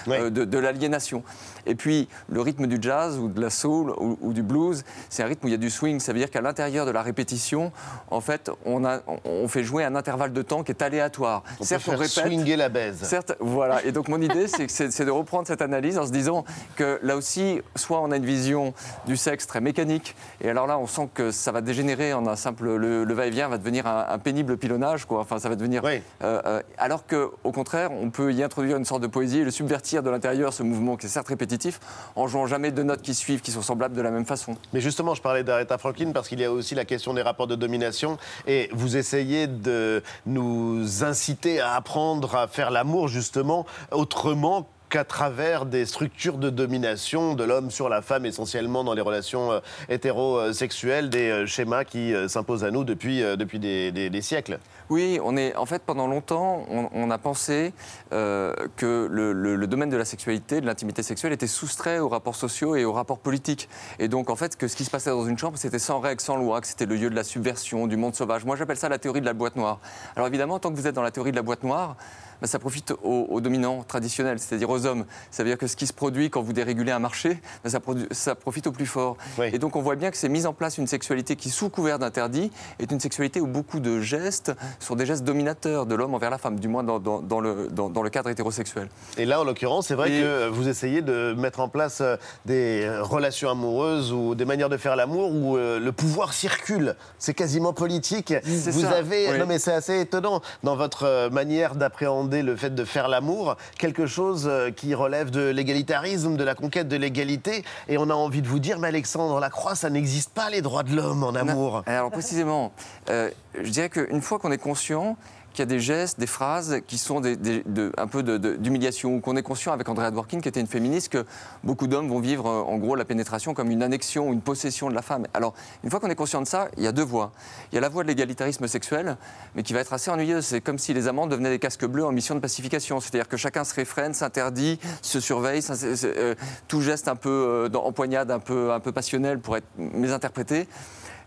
euh, 0.07 0.29
de, 0.29 0.45
de 0.45 0.57
l'aliénation. 0.57 1.23
Et 1.65 1.75
puis, 1.75 2.07
le 2.29 2.41
rythme 2.41 2.67
du 2.67 2.77
jazz 2.81 3.17
ou 3.17 3.27
de 3.27 3.41
la 3.41 3.49
soul 3.49 3.91
ou, 3.97 4.17
ou 4.21 4.33
du 4.33 4.43
blues, 4.43 4.83
c'est 5.09 5.23
un 5.23 5.27
rythme 5.27 5.45
où 5.45 5.47
il 5.49 5.51
y 5.51 5.55
a 5.55 5.57
du 5.57 5.69
swing. 5.69 5.99
Ça 5.99 6.13
veut 6.13 6.19
dire 6.19 6.31
qu'à 6.31 6.41
l'intérieur 6.41 6.85
de 6.85 6.91
la 6.91 7.01
répétition, 7.01 7.71
en 8.09 8.21
fait, 8.21 8.49
on, 8.65 8.85
a, 8.85 8.99
on 9.25 9.47
fait 9.47 9.63
jouer 9.63 9.83
un 9.83 9.95
intervalle 9.95 10.33
de 10.33 10.41
temps 10.41 10.63
qui 10.63 10.71
est 10.71 10.81
aléatoire. 10.81 11.43
On 11.59 11.65
peut 11.65 11.65
faire 11.79 12.05
swinguer 12.07 12.55
la 12.55 12.69
baise. 12.69 12.99
Certes, 13.03 13.33
voilà. 13.39 13.83
Et 13.85 13.91
donc 13.91 14.07
mon 14.07 14.21
idée, 14.21 14.47
c'est 14.47 15.05
de 15.05 15.11
reprendre 15.11 15.47
cette 15.47 15.61
analyse 15.61 15.97
en 15.97 16.05
se 16.05 16.11
disant 16.11 16.45
que 16.75 16.99
là 17.03 17.15
aussi, 17.15 17.61
soit 17.75 17.99
on 18.01 18.11
a 18.11 18.17
une 18.17 18.25
vision 18.25 18.73
du 19.05 19.17
sexe 19.17 19.47
très 19.47 19.61
mécanique, 19.61 20.15
et 20.41 20.49
alors 20.49 20.67
là, 20.67 20.77
on 20.79 20.87
sent 20.87 21.09
que 21.13 21.31
ça 21.31 21.51
va 21.51 21.61
dégénérer 21.61 22.13
en 22.13 22.27
un 22.27 22.35
simple 22.35 22.75
le, 22.75 23.03
le 23.03 23.13
va-et-vient 23.13 23.47
va 23.47 23.57
devenir 23.57 23.87
un, 23.87 24.05
un 24.09 24.17
pénible 24.19 24.57
pilonnage, 24.57 25.05
quoi. 25.05 25.19
Enfin, 25.19 25.39
ça 25.39 25.49
va 25.49 25.55
devenir. 25.55 25.81
euh, 26.23 26.41
euh, 26.45 26.61
alors 26.77 27.05
que, 27.05 27.31
au 27.43 27.51
contraire, 27.51 27.91
on 27.91 28.09
peut 28.09 28.33
y 28.33 28.43
introduire 28.43 28.77
une 28.77 28.85
sorte 28.85 29.01
de 29.01 29.07
poésie 29.07 29.36
le 29.43 29.51
subvertir 29.51 30.03
de 30.03 30.09
l'intérieur, 30.09 30.53
ce 30.53 30.63
mouvement 30.63 30.95
qui 30.97 31.05
est 31.05 31.09
certes 31.09 31.27
répétitif, 31.27 31.79
en 32.15 32.27
jouant 32.27 32.47
jamais 32.47 32.71
deux 32.71 32.83
notes 32.83 33.01
qui 33.01 33.13
suivent, 33.13 33.41
qui 33.41 33.51
sont 33.51 33.61
semblables 33.61 33.95
de 33.95 34.01
la 34.01 34.11
même 34.11 34.25
façon. 34.25 34.57
Mais 34.73 34.81
justement, 34.81 35.15
je 35.15 35.21
parlais 35.21 35.43
d'Aretha 35.43 35.77
Franklin 35.77 36.11
parce 36.11 36.27
qu'il 36.27 36.39
y 36.39 36.45
a 36.45 36.51
aussi 36.51 36.75
la 36.75 36.85
question 36.85 37.13
des 37.13 37.21
rapports 37.21 37.47
de 37.47 37.55
domination 37.55 38.17
et 38.45 38.69
vous 38.73 38.97
essayez 38.97 39.47
de 39.47 40.03
nous 40.25 41.03
inciter 41.03 41.59
à 41.59 41.75
apprendre 41.75 42.35
à 42.35 42.47
faire 42.47 42.71
l'amour 42.71 43.07
justement 43.07 43.65
autrement 43.91 44.67
qu'à 44.89 45.03
travers 45.03 45.65
des 45.65 45.85
structures 45.85 46.37
de 46.37 46.49
domination 46.49 47.33
de 47.33 47.43
l'homme 47.43 47.71
sur 47.71 47.89
la 47.89 48.01
femme, 48.01 48.25
essentiellement 48.25 48.83
dans 48.83 48.93
les 48.93 49.01
relations 49.01 49.51
euh, 49.51 49.59
hétérosexuelles, 49.89 51.09
des 51.09 51.29
euh, 51.29 51.45
schémas 51.45 51.83
qui 51.83 52.13
euh, 52.13 52.27
s'imposent 52.27 52.63
à 52.63 52.71
nous 52.71 52.83
depuis, 52.83 53.21
depuis 53.21 53.59
des, 53.59 54.21
siècles. 54.21 54.59
Oui, 54.89 55.19
on 55.23 55.37
est 55.37 55.55
en 55.55 55.65
fait 55.65 55.83
pendant 55.83 56.07
longtemps, 56.07 56.65
on, 56.69 57.11
a 57.11 57.17
pensé 57.17 57.71
que 58.09 59.07
le 59.09 59.67
domaine 59.67 59.89
de 59.89 59.97
la 59.97 60.05
sexualité, 60.05 60.59
de 60.59 60.65
l'intimité 60.65 61.03
sexuelle, 61.03 61.33
était 61.33 61.47
soustrait 61.47 61.99
aux 61.99 62.09
rapports 62.09 62.35
sociaux 62.35 62.75
et 62.75 62.83
aux 62.83 62.93
rapports 62.93 63.19
politiques. 63.19 63.69
Et 63.99 64.07
donc 64.07 64.29
en 64.29 64.35
fait, 64.35 64.55
que 64.55 64.67
ce 64.67 64.75
qui 64.75 64.85
se 64.85 64.89
passait 64.89 65.11
dans 65.11 65.25
une 65.25 65.37
chambre, 65.37 65.57
c'était 65.57 65.79
sans 65.79 65.99
règles, 65.99 66.21
sans 66.21 66.35
loi, 66.35 66.61
que 66.61 66.67
c'était 66.67 66.85
le 66.85 66.95
lieu 66.95 67.09
de 67.09 67.15
la 67.15 67.23
subversion, 67.23 67.85
du 67.85 67.95
monde 67.95 68.15
sauvage. 68.15 68.43
Moi, 68.43 68.55
j'appelle 68.55 68.77
ça 68.77 68.89
la 68.89 68.97
théorie 68.97 69.21
de 69.21 69.25
la 69.25 69.33
boîte 69.33 69.55
noire. 69.55 69.79
Alors 70.15 70.27
évidemment, 70.27 70.57
tant 70.59 70.71
que 70.71 70.75
vous 70.75 70.87
êtes 70.87 70.95
dans 70.95 71.03
la 71.03 71.11
théorie 71.11 71.31
de 71.31 71.35
la 71.35 71.43
boîte 71.43 71.63
noire, 71.63 71.95
bah, 72.41 72.47
ça 72.47 72.59
profite 72.59 72.91
aux, 73.03 73.27
aux 73.29 73.41
dominants 73.41 73.83
traditionnels, 73.83 74.39
c'est-à-dire 74.39 74.69
aux 74.69 74.85
hommes. 74.85 75.05
Ça 75.31 75.43
veut 75.43 75.49
dire 75.49 75.57
que 75.57 75.67
ce 75.67 75.75
qui 75.75 75.87
se 75.87 75.93
produit 75.93 76.29
quand 76.29 76.41
vous 76.41 76.53
dérégulez 76.53 76.91
un 76.91 76.99
marché, 76.99 77.39
bah, 77.63 77.69
ça, 77.69 77.79
produ- 77.79 78.07
ça 78.11 78.35
profite 78.35 78.67
aux 78.67 78.71
plus 78.71 78.85
forts. 78.85 79.17
Et 79.43 79.59
donc 79.59 79.75
on 79.75 79.81
voit 79.81 79.95
bien 79.95 80.11
que 80.11 80.17
c'est 80.17 80.29
mis 80.29 80.45
en 80.45 80.53
place 80.53 80.77
une 80.77 80.87
sexualité 80.87 81.35
qui, 81.35 81.49
sous 81.49 81.69
couvert 81.69 81.99
d'interdit, 81.99 82.51
est 82.79 82.91
une 82.91 82.99
sexualité 82.99 83.41
où 83.41 83.47
beaucoup 83.47 83.79
de 83.79 83.99
gestes 84.01 84.51
sont 84.79 84.95
des 84.95 85.05
gestes 85.05 85.23
dominateurs 85.23 85.85
de 85.85 85.95
l'homme 85.95 86.13
envers 86.13 86.29
la 86.29 86.37
femme, 86.37 86.59
du 86.59 86.67
moins 86.67 86.83
dans, 86.83 86.99
dans- 86.99 87.21
dans 87.21 87.39
le, 87.39 87.67
dans- 87.71 87.89
dans 87.89 88.01
le 88.03 88.09
cadre 88.09 88.29
hétérosexuel. 88.29 88.89
Et 89.17 89.25
là, 89.25 89.41
en 89.41 89.43
l'occurrence, 89.43 89.87
c'est 89.87 89.95
vrai 89.95 90.11
Et- 90.11 90.21
que 90.21 90.47
vous 90.49 90.67
essayez 90.67 91.01
de 91.01 91.33
mettre 91.37 91.59
en 91.59 91.69
place 91.69 92.01
euh, 92.01 92.17
des 92.45 92.87
relations 93.01 93.49
amoureuses 93.49 94.11
ou 94.11 94.35
des 94.35 94.45
manières 94.45 94.69
de 94.69 94.77
faire 94.77 94.95
l'amour 94.95 95.31
où 95.33 95.57
euh, 95.57 95.79
le 95.79 95.91
pouvoir 95.91 96.33
circule. 96.33 96.95
C'est 97.19 97.33
quasiment 97.33 97.73
politique. 97.73 98.33
C'est 98.43 98.71
Vous 98.71 98.81
ça, 98.81 98.91
avez, 98.91 99.31
oui. 99.31 99.39
non 99.39 99.45
mais 99.47 99.59
c'est 99.59 99.73
assez 99.73 99.99
étonnant 99.99 100.41
dans 100.63 100.75
votre 100.75 101.03
euh, 101.03 101.29
manière 101.29 101.75
d'appréhender 101.75 102.26
le 102.27 102.55
fait 102.55 102.75
de 102.75 102.85
faire 102.85 103.07
l'amour, 103.07 103.55
quelque 103.77 104.05
chose 104.05 104.47
euh, 104.47 104.71
qui 104.71 104.93
relève 104.93 105.29
de 105.29 105.49
l'égalitarisme, 105.49 106.37
de 106.37 106.43
la 106.43 106.55
conquête 106.55 106.87
de 106.87 106.97
l'égalité. 106.97 107.63
Et 107.87 107.97
on 107.97 108.09
a 108.09 108.13
envie 108.13 108.41
de 108.41 108.47
vous 108.47 108.59
dire, 108.59 108.79
mais 108.79 108.89
Alexandre 108.89 109.39
Lacroix, 109.39 109.75
ça 109.75 109.89
n'existe 109.89 110.33
pas 110.33 110.49
les 110.49 110.61
droits 110.61 110.83
de 110.83 110.95
l'homme 110.95 111.23
en 111.23 111.35
amour. 111.35 111.83
Alors 111.85 112.11
précisément, 112.11 112.71
euh, 113.09 113.29
je 113.59 113.69
dirais 113.69 113.89
qu'une 113.89 114.21
fois 114.21 114.39
qu'on 114.39 114.51
est 114.51 114.57
conscient 114.57 115.17
qu'il 115.57 115.63
y 115.63 115.73
a 115.73 115.75
des 115.75 115.79
gestes, 115.79 116.19
des 116.19 116.27
phrases 116.27 116.81
qui 116.85 116.99
sont 116.99 117.19
un 117.25 118.07
peu 118.07 118.21
d'humiliation, 118.59 119.15
ou 119.15 119.21
qu'on 119.21 119.35
est 119.35 119.41
conscient 119.41 119.73
avec 119.73 119.89
Andrea 119.89 120.11
Dworkin, 120.11 120.39
qui 120.39 120.47
était 120.47 120.59
une 120.59 120.67
féministe, 120.67 121.09
que 121.09 121.25
beaucoup 121.63 121.87
d'hommes 121.87 122.09
vont 122.09 122.19
vivre 122.19 122.47
euh, 122.47 122.61
en 122.61 122.77
gros 122.77 122.95
la 122.95 123.05
pénétration 123.05 123.55
comme 123.55 123.71
une 123.71 123.81
annexion 123.81 124.31
une 124.31 124.41
possession 124.41 124.87
de 124.87 124.93
la 124.93 125.01
femme. 125.01 125.25
Alors, 125.33 125.55
une 125.83 125.89
fois 125.89 125.99
qu'on 125.99 126.11
est 126.11 126.15
conscient 126.15 126.41
de 126.41 126.47
ça, 126.47 126.67
il 126.77 126.83
y 126.83 126.87
a 126.87 126.91
deux 126.91 127.03
voies. 127.03 127.31
Il 127.71 127.75
y 127.75 127.77
a 127.79 127.81
la 127.81 127.89
voie 127.89 128.03
de 128.03 128.07
l'égalitarisme 128.07 128.67
sexuel, 128.67 129.17
mais 129.55 129.63
qui 129.63 129.73
va 129.73 129.79
être 129.79 129.93
assez 129.93 130.11
ennuyeuse. 130.11 130.45
C'est 130.45 130.61
comme 130.61 130.77
si 130.77 130.93
les 130.93 131.07
amants 131.07 131.25
devenaient 131.25 131.49
des 131.49 131.59
casques 131.59 131.87
bleus 131.87 132.05
en 132.05 132.11
mission 132.11 132.35
de 132.35 132.39
pacification. 132.39 132.99
C'est-à-dire 132.99 133.27
que 133.27 133.37
chacun 133.37 133.63
se 133.63 133.73
réfrène, 133.73 134.13
s'interdit, 134.13 134.79
se 135.01 135.19
surveille, 135.19 135.63
c'est, 135.63 136.03
euh, 136.05 136.35
tout 136.67 136.81
geste 136.81 137.07
un 137.07 137.15
peu 137.15 137.69
euh, 137.73 137.77
en 137.79 137.91
poignade, 137.93 138.29
un 138.29 138.39
peu, 138.39 138.71
un 138.73 138.79
peu 138.79 138.91
passionnel 138.91 139.39
pour 139.39 139.57
être 139.57 139.67
mésinterprété. 139.77 140.67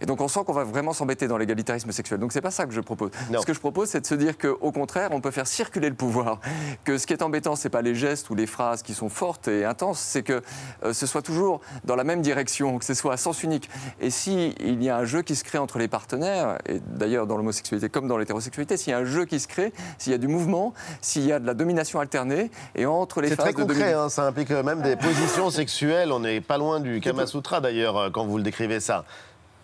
Et 0.00 0.06
donc 0.06 0.20
on 0.20 0.28
sent 0.28 0.40
qu'on 0.46 0.52
va 0.52 0.64
vraiment 0.64 0.92
s'embêter 0.92 1.28
dans 1.28 1.36
l'égalitarisme 1.36 1.92
sexuel. 1.92 2.20
Donc 2.20 2.32
c'est 2.32 2.40
pas 2.40 2.50
ça 2.50 2.66
que 2.66 2.72
je 2.72 2.80
propose. 2.80 3.10
Ce 3.38 3.46
que 3.46 3.52
je 3.52 3.60
propose, 3.60 3.88
c'est 3.88 4.00
de 4.00 4.06
se 4.06 4.14
dire 4.14 4.38
qu'au 4.38 4.72
contraire, 4.72 5.10
on 5.12 5.20
peut 5.20 5.30
faire 5.30 5.46
circuler 5.46 5.88
le 5.88 5.94
pouvoir. 5.94 6.40
Que 6.84 6.98
ce 6.98 7.06
qui 7.06 7.12
est 7.12 7.22
embêtant, 7.22 7.56
c'est 7.56 7.68
pas 7.70 7.82
les 7.82 7.94
gestes 7.94 8.30
ou 8.30 8.34
les 8.34 8.46
phrases 8.46 8.82
qui 8.82 8.94
sont 8.94 9.08
fortes 9.08 9.48
et 9.48 9.64
intenses, 9.64 9.98
c'est 10.00 10.22
que 10.22 10.42
euh, 10.84 10.92
ce 10.92 11.06
soit 11.06 11.22
toujours 11.22 11.60
dans 11.84 11.96
la 11.96 12.04
même 12.04 12.22
direction, 12.22 12.78
que 12.78 12.84
ce 12.84 12.94
soit 12.94 13.12
à 13.14 13.16
sens 13.16 13.42
unique. 13.42 13.68
Et 14.00 14.10
si 14.10 14.54
il 14.60 14.82
y 14.82 14.88
a 14.88 14.96
un 14.96 15.04
jeu 15.04 15.22
qui 15.22 15.36
se 15.36 15.44
crée 15.44 15.58
entre 15.58 15.78
les 15.78 15.88
partenaires, 15.88 16.58
et 16.66 16.80
d'ailleurs 16.80 17.26
dans 17.26 17.36
l'homosexualité 17.36 17.88
comme 17.88 18.08
dans 18.08 18.16
l'hétérosexualité, 18.16 18.76
s'il 18.76 18.90
y 18.92 18.94
a 18.94 18.98
un 18.98 19.04
jeu 19.04 19.24
qui 19.24 19.40
se 19.40 19.48
crée, 19.48 19.72
s'il 19.98 20.12
y 20.12 20.14
a 20.14 20.18
du 20.18 20.28
mouvement, 20.28 20.72
s'il 21.00 21.24
y 21.26 21.32
a 21.32 21.38
de 21.38 21.46
la 21.46 21.54
domination 21.54 22.00
alternée, 22.00 22.50
et 22.74 22.86
entre 22.86 23.20
les 23.20 23.28
C'est 23.28 23.36
phases 23.36 23.44
très 23.46 23.52
de 23.52 23.58
concret, 23.58 23.74
domination. 23.74 24.00
hein, 24.00 24.08
ça 24.08 24.26
implique 24.26 24.50
même 24.50 24.82
des 24.82 24.96
positions 24.96 25.50
sexuelles. 25.50 26.12
On 26.12 26.20
n'est 26.20 26.40
pas 26.40 26.58
loin 26.58 26.80
du 26.80 27.00
Kama 27.00 27.26
Sutra 27.26 27.60
d'ailleurs 27.60 27.96
euh, 27.96 28.10
quand 28.10 28.24
vous 28.26 28.36
le 28.36 28.42
décrivez 28.42 28.80
ça. 28.80 29.04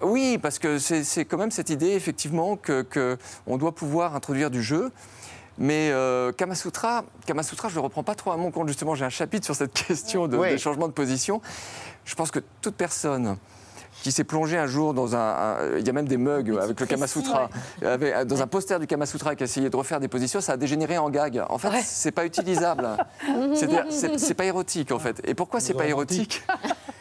Oui, 0.03 0.39
parce 0.39 0.59
que 0.59 0.79
c'est 0.79 1.25
quand 1.25 1.39
même 1.39 1.51
cette 1.51 1.71
idée, 1.71 1.93
effectivement, 1.93 2.57
que, 2.57 2.83
que 2.83 3.17
on 3.47 3.57
doit 3.57 3.75
pouvoir 3.75 4.15
introduire 4.15 4.51
du 4.51 4.63
jeu. 4.63 4.93
Mais 5.59 5.89
euh, 5.91 6.33
Kama 6.33 6.55
Sutra, 6.55 7.05
Kama 7.25 7.43
Sutra, 7.43 7.69
je 7.69 7.75
ne 7.75 7.77
le 7.81 7.85
reprends 7.85 8.03
pas 8.03 8.15
trop 8.15 8.31
à 8.31 8.37
mon 8.37 8.51
compte. 8.51 8.69
Justement, 8.69 8.95
j'ai 8.95 9.07
un 9.07 9.11
chapitre 9.11 9.47
sur 9.47 9.55
cette 9.57 9.73
question 9.87 10.29
de, 10.29 10.37
Oui. 10.37 10.51
des 10.51 10.59
changements 10.59 10.89
de 10.89 10.93
position. 10.93 11.41
Je 12.05 12.15
pense 12.15 12.31
que 12.31 12.41
toute 12.61 12.75
personne 12.75 13.37
qui 14.03 14.13
s'est 14.13 14.25
plongée 14.25 14.59
un 14.59 14.67
jour 14.67 14.93
dans 14.93 15.17
un, 15.17 15.57
Il 15.79 15.87
y 15.87 15.89
a 15.89 15.93
même 15.95 16.07
des 16.07 16.19
mugs 16.19 16.55
avec 16.61 16.79
le 16.79 16.85
Kama 16.85 17.07
Sutra, 17.07 17.49
avec- 17.83 18.13
euh, 18.15 18.25
dans 18.27 18.43
un 18.43 18.47
poster 18.47 18.79
du 18.79 18.87
Kama 18.87 19.07
Sutra 19.07 19.35
qui 19.35 19.45
a 19.45 19.47
essayé 19.47 19.71
de 19.71 19.77
refaire 19.77 19.99
des 19.99 20.09
positions, 20.09 20.43
ça 20.43 20.53
a 20.53 20.57
dégénéré 20.59 20.99
en 20.99 21.09
gag. 21.09 21.43
En 21.49 21.57
fait, 21.57 21.71
c'est 21.83 22.13
pas 22.13 22.27
utilisable. 22.27 22.87
C'est 24.19 24.35
pas 24.35 24.45
érotique, 24.45 24.93
en 24.93 24.99
fait. 24.99 25.23
Et 25.25 25.33
pourquoi 25.35 25.61
c'est 25.61 25.73
pas 25.73 25.87
érotique? 25.87 26.43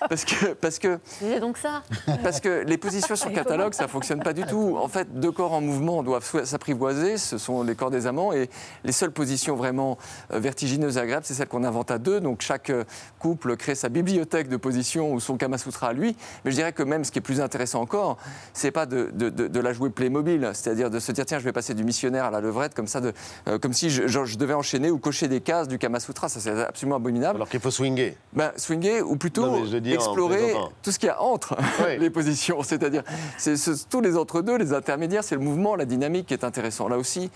parce 0.09 0.25
que, 0.25 0.53
parce 0.53 0.79
que 0.79 0.99
C'est 1.19 1.39
donc 1.39 1.57
ça. 1.57 1.81
parce 2.23 2.39
que 2.39 2.63
les 2.65 2.77
positions 2.77 3.15
sur 3.15 3.31
catalogue, 3.33 3.73
ça 3.73 3.87
fonctionne 3.87 4.21
pas 4.21 4.33
du 4.33 4.43
tout. 4.43 4.77
En 4.81 4.87
fait, 4.87 5.19
deux 5.19 5.31
corps 5.31 5.53
en 5.53 5.61
mouvement 5.61 6.03
doivent 6.03 6.25
s'apprivoiser, 6.45 7.17
ce 7.17 7.37
sont 7.37 7.63
les 7.63 7.75
corps 7.75 7.91
des 7.91 8.07
amants, 8.07 8.33
et 8.33 8.49
les 8.83 8.91
seules 8.91 9.11
positions 9.11 9.55
vraiment 9.55 9.97
euh, 10.33 10.39
vertigineuses 10.39 10.97
et 10.97 10.99
agréables, 11.01 11.25
c'est 11.25 11.33
celles 11.33 11.47
qu'on 11.47 11.63
invente 11.63 11.91
à 11.91 11.97
deux. 11.97 12.19
Donc 12.19 12.41
chaque 12.41 12.69
euh, 12.69 12.83
couple 13.19 13.55
crée 13.57 13.75
sa 13.75 13.89
bibliothèque 13.89 14.47
de 14.49 14.57
positions 14.57 15.13
ou 15.13 15.19
son 15.19 15.37
Kama 15.37 15.57
Sutra 15.57 15.89
à 15.89 15.93
lui. 15.93 16.15
Mais 16.43 16.51
je 16.51 16.55
dirais 16.55 16.73
que 16.73 16.83
même 16.83 17.03
ce 17.03 17.11
qui 17.11 17.19
est 17.19 17.21
plus 17.21 17.41
intéressant 17.41 17.81
encore, 17.81 18.17
c'est 18.53 18.71
pas 18.71 18.85
de, 18.85 19.09
de- 19.13 19.29
de- 19.29 19.47
de 19.47 19.59
la 19.59 19.73
jouer 19.73 19.89
Playmobil, 19.89 20.49
c'est-à-dire 20.53 20.89
de 20.89 20.99
se 20.99 21.11
dire 21.11 21.25
tiens, 21.25 21.39
je 21.39 21.43
vais 21.43 21.51
passer 21.53 21.73
du 21.73 21.83
missionnaire 21.83 22.25
à 22.25 22.31
la 22.31 22.41
levrette 22.41 22.73
comme 22.73 22.87
ça, 22.87 23.01
de, 23.01 23.13
euh, 23.47 23.59
comme 23.59 23.73
si 23.73 23.89
je, 23.89 24.07
je- 24.07 24.25
je 24.25 24.37
devais 24.37 24.53
enchaîner 24.53 24.91
ou 24.91 24.97
cocher 24.97 25.27
des 25.27 25.41
cases 25.41 25.67
du 25.67 25.77
Kama 25.77 25.99
Sutra. 25.99 26.29
Ça, 26.29 26.39
c'est 26.39 26.63
absolument 26.63 26.95
abominable. 26.97 27.35
Alors 27.37 27.49
qu'il 27.49 27.59
faut 27.59 27.71
swinger. 27.71 28.17
Ben, 28.33 28.51
swinger 28.57 29.01
ou 29.01 29.15
plutôt 29.15 29.45
Non, 29.45 29.59
mais 29.59 29.65
je 29.67 29.71
veux 29.73 29.81
explorer 29.95 30.53
tout 30.83 30.91
ce 30.91 30.99
qu'il 30.99 31.07
y 31.07 31.09
a 31.11 31.21
entre 31.21 31.55
les 31.99 32.09
positions. 32.09 32.61
C'est-à-dire, 32.63 33.03
c'est 33.37 33.57
ce- 33.57 33.85
tous 33.89 34.01
les 34.01 34.17
entre-deux, 34.17 34.57
les 34.57 34.73
intermédiaires, 34.73 35.23
c'est 35.23 35.35
le 35.35 35.41
mouvement, 35.41 35.75
la 35.75 35.85
dynamique 35.85 36.27
qui 36.27 36.33
est 36.33 36.43
intéressant. 36.43 36.87
Là 36.87 36.97
aussi, 36.97 37.29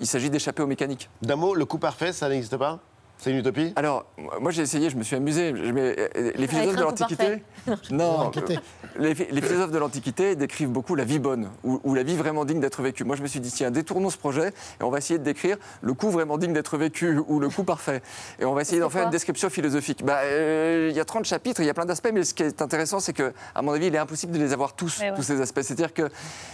il 0.00 0.06
s'agit 0.06 0.30
d'échapper 0.30 0.62
aux 0.62 0.66
mécaniques. 0.66 1.08
D'un 1.22 1.36
mot, 1.36 1.54
le 1.54 1.64
coup 1.64 1.78
parfait, 1.78 2.12
ça 2.12 2.28
n'existe 2.28 2.56
pas? 2.56 2.78
C'est 3.18 3.30
une 3.30 3.38
utopie? 3.38 3.72
Alors, 3.76 4.04
moi 4.40 4.50
j'ai 4.50 4.62
essayé, 4.62 4.90
je 4.90 4.96
me 4.96 5.02
suis 5.02 5.16
amusé. 5.16 5.52
Je 5.56 5.72
mets- 5.72 5.96
euh, 6.16 6.32
les 6.34 6.46
philosophes 6.46 6.76
de 6.76 6.82
l'Antiquité. 6.82 7.42
Non, 7.90 8.28
Inquiété. 8.28 8.60
les, 8.96 9.12
les 9.14 9.42
philosophes 9.42 9.72
de 9.72 9.78
l'Antiquité 9.78 10.36
décrivent 10.36 10.68
beaucoup 10.68 10.94
la 10.94 11.02
vie 11.02 11.18
bonne, 11.18 11.48
ou, 11.64 11.80
ou 11.82 11.94
la 11.94 12.04
vie 12.04 12.14
vraiment 12.14 12.44
digne 12.44 12.60
d'être 12.60 12.80
vécue. 12.80 13.02
Moi 13.02 13.16
je 13.16 13.22
me 13.22 13.26
suis 13.26 13.40
dit, 13.40 13.50
tiens, 13.50 13.72
détournons 13.72 14.08
ce 14.10 14.16
projet 14.18 14.48
et 14.80 14.84
on 14.84 14.90
va 14.90 14.98
essayer 14.98 15.18
de 15.18 15.24
décrire 15.24 15.56
le 15.82 15.92
coup 15.94 16.10
vraiment 16.10 16.38
digne 16.38 16.52
d'être 16.52 16.76
vécu, 16.78 17.18
ou 17.26 17.40
le 17.40 17.48
coup 17.48 17.64
parfait. 17.64 18.02
Et 18.38 18.44
on 18.44 18.54
va 18.54 18.60
essayer 18.60 18.80
d'en 18.80 18.88
faire 18.90 19.02
une 19.04 19.10
description 19.10 19.50
philosophique. 19.50 20.04
Bah, 20.04 20.18
euh, 20.22 20.86
Il 20.90 20.96
y 20.96 21.00
a 21.00 21.04
30 21.04 21.24
chapitres, 21.24 21.60
il 21.60 21.66
y 21.66 21.70
a 21.70 21.74
plein 21.74 21.86
d'aspects, 21.86 22.10
mais 22.14 22.22
ce 22.22 22.34
qui 22.34 22.44
est 22.44 22.62
intéressant, 22.62 23.00
c'est 23.00 23.12
que, 23.12 23.32
à 23.54 23.62
mon 23.62 23.72
avis, 23.72 23.86
il 23.88 23.94
est 23.96 23.98
impossible 23.98 24.32
de 24.32 24.38
les 24.38 24.52
avoir 24.52 24.74
tous, 24.74 25.00
Ouais, 25.00 25.12
tous 25.16 25.22
ces 25.24 25.40
aspects. 25.40 25.62
C'est-à-dire 25.62 25.92
que 25.92 26.08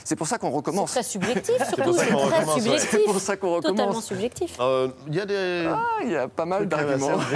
c'est 0.05 0.17
pour 0.17 0.27
ça 0.29 0.39
qu'on 0.39 0.51
recommence. 0.51 0.93
C'est 0.93 1.01
très 1.01 1.09
subjectif, 1.11 1.57
pour 1.59 1.67
surtout. 1.67 1.93
ça 1.93 2.05
C'est 2.07 2.11
qu'on 2.13 2.27
très 2.27 2.39
recommence, 2.39 2.55
ouais. 2.57 2.61
subjectif. 2.63 2.89
C'est 2.91 3.05
pour 3.05 3.21
ça 3.21 3.37
qu'on 3.37 3.51
recommence. 3.57 3.77
Totalement 3.77 4.01
subjectif. 4.01 4.57
Euh, 4.61 4.89
Il 5.09 5.15
y 5.15 5.21
a 5.21 5.27
des. 5.27 5.67
Ah, 5.69 5.83
il 6.05 6.11
y 6.13 6.17
a 6.17 6.29
pas 6.29 6.47
mal 6.47 6.52
d'arguments. 6.61 7.21
je 7.21 7.29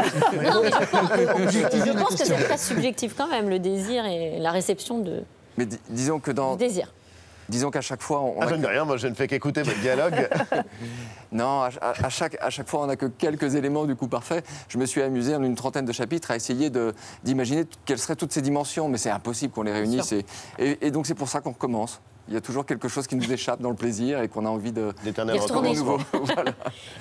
pense, 1.99 2.17
que 2.17 2.25
c'est 2.25 2.35
très 2.45 2.59
subjectif 2.59 3.15
quand 3.17 3.29
même, 3.29 3.49
le 3.49 3.59
désir 3.59 4.05
et 4.07 4.39
la 4.39 4.51
réception 4.51 4.99
de, 4.99 5.23
Mais 5.59 5.67
di- 5.67 5.79
disons 5.91 6.21
que 6.21 6.31
dans, 6.31 6.53
du 6.57 6.65
désir. 6.65 6.93
disons 7.49 7.71
qu'à 7.71 7.81
chaque 7.81 8.03
fois, 8.03 8.21
on, 8.23 8.37
Ah, 8.41 8.45
a 8.45 8.49
je 8.49 8.55
ne 8.55 8.61
dis 8.61 8.67
rien, 8.67 8.85
moi 8.85 8.97
je 8.97 9.09
ne 9.09 9.15
fais 9.15 9.27
qu'écouter 9.27 9.63
votre 9.63 9.81
dialogue. 9.81 10.29
Non, 11.33 11.63
à, 11.63 11.71
à- 11.81 12.07
à 12.07 12.09
chaque, 12.09 12.37
à 12.41 12.51
chaque 12.51 12.69
fois, 12.69 12.83
on 12.83 12.87
n'a 12.87 12.95
que 12.97 13.07
quelques 13.07 13.57
éléments 13.57 13.85
du 13.85 13.97
coup 13.97 14.07
parfait. 14.07 14.43
Je 14.69 14.79
me 14.79 14.87
suis 14.87 15.03
amusé 15.03 15.35
en 15.35 15.43
une 15.43 15.57
trentaine 15.57 15.85
de 15.85 15.93
chapitres 15.93 16.31
à 16.31 16.37
essayer 16.37 16.71
d'imaginer 17.25 17.65
quelles 17.85 17.99
seraient 17.99 18.15
toutes 18.17 18.33
ces 18.33 18.43
dimensions, 18.43 18.89
mais 18.89 18.97
c'est 18.97 19.11
impossible 19.11 19.53
qu'on 19.53 19.65
les 19.65 19.73
réunisse. 19.73 20.13
Et, 20.13 20.25
et- 20.59 20.87
et 20.87 20.91
donc, 20.93 21.05
c'est 21.07 21.15
pour 21.17 21.29
ça 21.29 21.41
qu'on 21.41 21.51
recommence. 21.51 22.01
Il 22.29 22.35
y 22.35 22.37
a 22.37 22.41
toujours 22.41 22.67
quelque 22.67 22.89
chose 22.89 23.07
qui 23.07 23.15
nous 23.15 23.33
échappe 23.33 23.61
dans 23.61 23.71
le 23.71 23.77
plaisir 23.77 24.21
et 24.21 24.29
qu'on 24.29 24.45
a 24.47 24.49
envie 24.49 24.73
de 24.73 24.93
D'éternel 25.05 25.39
retourner. 25.39 25.75
nouveau. 25.75 25.99
Voilà. 26.13 26.53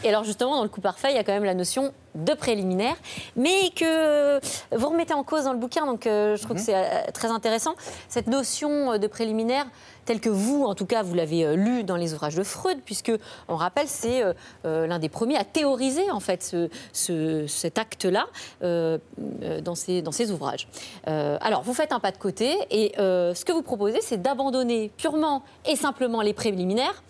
Et 0.04 0.10
alors 0.10 0.24
justement, 0.24 0.56
dans 0.58 0.64
le 0.64 0.70
coup 0.70 0.82
parfait, 0.82 1.08
il 1.12 1.16
y 1.16 1.20
a 1.20 1.24
quand 1.24 1.34
même 1.34 1.46
la 1.46 1.56
notion 1.56 1.94
de 2.14 2.34
préliminaire, 2.34 2.96
mais 3.36 3.72
que 3.76 4.40
vous 4.76 4.88
remettez 4.88 5.14
en 5.14 5.24
cause 5.24 5.46
dans 5.46 5.54
le 5.54 5.60
bouquin, 5.60 5.86
donc 5.86 6.06
euh, 6.08 6.36
je 6.36 6.44
trouve 6.44 6.58
que 6.58 6.62
c'est 6.62 6.76
euh, 6.76 7.12
très 7.14 7.30
intéressant. 7.30 7.76
Cette 8.08 8.28
notion 8.28 8.94
euh, 8.94 8.98
de 8.98 9.08
préliminaire, 9.08 9.66
telle 10.06 10.20
que 10.20 10.30
vous, 10.30 10.64
en 10.66 10.76
tout 10.76 10.86
cas, 10.86 11.04
vous 11.04 11.14
l'avez 11.16 11.46
euh, 11.46 11.56
lu 11.56 11.84
dans 11.84 11.96
les 11.96 12.14
ouvrages 12.14 12.36
de 12.36 12.44
Freud, 12.44 12.78
puisque, 12.86 13.12
on 13.48 13.56
rappelle, 13.56 13.88
c'est 13.88 14.24
euh, 14.24 14.34
euh, 14.66 14.88
l'un 14.88 15.00
des 15.00 15.10
premiers 15.10 15.38
à 15.38 15.44
théoriser, 15.44 16.10
en 16.12 16.20
fait, 16.20 16.44
ce- 16.44 16.70
ce- 16.94 17.48
cet 17.48 17.78
acte-là 17.78 18.28
dans, 18.62 19.76
ses, 19.76 20.32
ouvrages. 20.32 20.68
Alors, 21.06 21.62
vous 21.64 21.74
faites 21.74 21.92
un 21.92 22.00
pas 22.00 22.12
de 22.12 22.18
côté, 22.18 22.56
et 22.72 22.94
ce 22.98 23.44
que 23.46 23.52
vous 23.52 23.62
proposez, 23.62 24.00
c'est 24.02 24.22
d'abandonner 24.22 24.92
purement 24.98 25.44
et 25.66 25.76
simplement 25.76 26.22
les 26.22 26.34
préliminaires, 26.34 27.04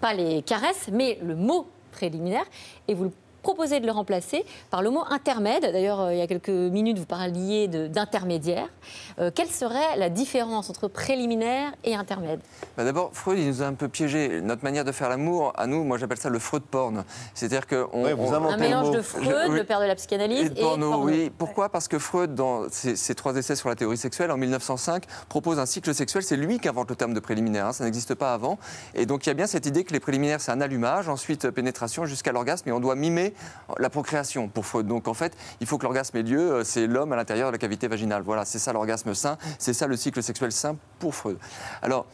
pas 0.00 0.14
les 0.14 0.42
caresses, 0.42 0.88
mais 0.92 1.18
le 1.22 1.34
mot 1.34 1.66
préliminaire, 1.92 2.44
et 2.88 2.94
vous 2.94 3.04
le 3.04 3.12
proposez 3.44 3.78
de 3.78 3.86
le 3.86 3.92
remplacer 3.92 4.44
par 4.70 4.82
le 4.82 4.90
mot 4.90 5.04
intermède. 5.10 5.62
D'ailleurs, 5.62 6.00
euh, 6.00 6.12
il 6.14 6.18
y 6.18 6.22
a 6.22 6.26
quelques 6.26 6.48
minutes, 6.48 6.98
vous 6.98 7.06
parliez 7.06 7.68
d'intermédiaire. 7.68 8.66
Euh, 9.20 9.30
quelle 9.32 9.48
serait 9.50 9.96
la 9.96 10.08
différence 10.08 10.70
entre 10.70 10.88
préliminaire 10.88 11.72
et 11.84 11.94
intermède? 11.94 12.40
Bah, 12.76 12.84
D'abord, 12.84 13.10
Freud, 13.12 13.38
il 13.38 13.46
nous 13.46 13.62
a 13.62 13.66
un 13.66 13.74
peu 13.74 13.88
piégé. 13.88 14.40
Notre 14.40 14.64
manière 14.64 14.84
de 14.84 14.90
faire 14.92 15.08
l'amour, 15.08 15.52
à 15.56 15.66
nous, 15.66 15.84
moi 15.84 15.98
j'appelle 15.98 16.18
ça 16.18 16.28
le 16.30 16.38
Freud 16.38 16.62
porn. 16.64 17.04
C'est-à-dire 17.34 17.66
que 17.66 17.86
on, 17.92 18.04
Ouais, 18.04 18.14
vous 18.14 18.24
on- 18.28 18.34
inventez 18.34 18.54
Un 18.54 18.56
le 18.56 18.62
mélange 18.62 18.86
mot. 18.88 18.94
de 18.94 19.02
Freud, 19.02 19.24
Je- 19.24 19.50
oui. 19.50 19.56
le 19.58 19.64
père 19.64 19.80
de 19.80 19.84
la 19.86 19.94
psychanalyse, 19.94 20.46
Et 20.46 20.48
de 20.50 20.60
porno, 20.60 20.90
porno. 20.90 21.06
oui. 21.06 21.30
Pourquoi? 21.36 21.68
Parce 21.68 21.86
que 21.86 21.98
Freud, 21.98 22.34
dans 22.34 22.62
ses, 22.70 22.96
ses 22.96 23.14
trois 23.14 23.36
essais 23.36 23.54
sur 23.56 23.68
la 23.68 23.74
théorie 23.76 23.96
sexuelle, 23.98 24.30
en 24.30 24.36
1905, 24.36 25.04
propose 25.28 25.58
un 25.58 25.66
cycle 25.66 25.94
sexuel. 25.94 26.22
C'est 26.22 26.36
lui 26.36 26.58
qui 26.58 26.68
invente 26.68 26.88
le 26.88 26.96
terme 26.96 27.14
de 27.14 27.20
préliminaire. 27.20 27.66
hein, 27.66 27.72
ça 27.72 27.84
n'existe 27.84 28.14
pas 28.14 28.32
avant. 28.32 28.58
Et 28.94 29.04
donc 29.06 29.26
il 29.26 29.28
y 29.28 29.30
a 29.30 29.34
bien 29.34 29.46
cette 29.46 29.66
idée 29.66 29.84
que 29.84 29.92
les 29.92 30.00
préliminaires, 30.00 30.40
c'est 30.40 30.50
un 30.52 30.60
allumage, 30.60 31.08
ensuite 31.08 31.44
euh, 31.44 31.50
pénétration 31.52 32.06
jusqu'à 32.06 32.32
l'orgasme, 32.32 32.68
et 32.68 32.72
on 32.72 32.80
doit 32.80 32.94
mimer 32.94 33.33
la 33.78 33.90
procréation 33.90 34.48
pour 34.48 34.66
Freud. 34.66 34.86
Donc 34.86 35.08
en 35.08 35.14
fait, 35.14 35.36
il 35.60 35.66
faut 35.66 35.78
que 35.78 35.84
l'orgasme 35.84 36.16
ait 36.16 36.22
lieu. 36.22 36.52
euh, 36.52 36.64
C'est 36.64 36.86
l'homme 36.86 37.12
à 37.12 37.16
l'intérieur 37.16 37.48
de 37.48 37.52
la 37.52 37.58
cavité 37.58 37.88
vaginale. 37.88 38.22
Voilà, 38.22 38.44
c'est 38.44 38.58
ça 38.58 38.72
l'orgasme 38.72 39.14
sain. 39.14 39.38
C'est 39.58 39.74
ça 39.74 39.86
le 39.86 39.96
cycle 39.96 40.22
sexuel 40.22 40.52
sain 40.52 40.76
pour 40.98 41.14
Freud. 41.14 41.38
Alors. 41.82 42.06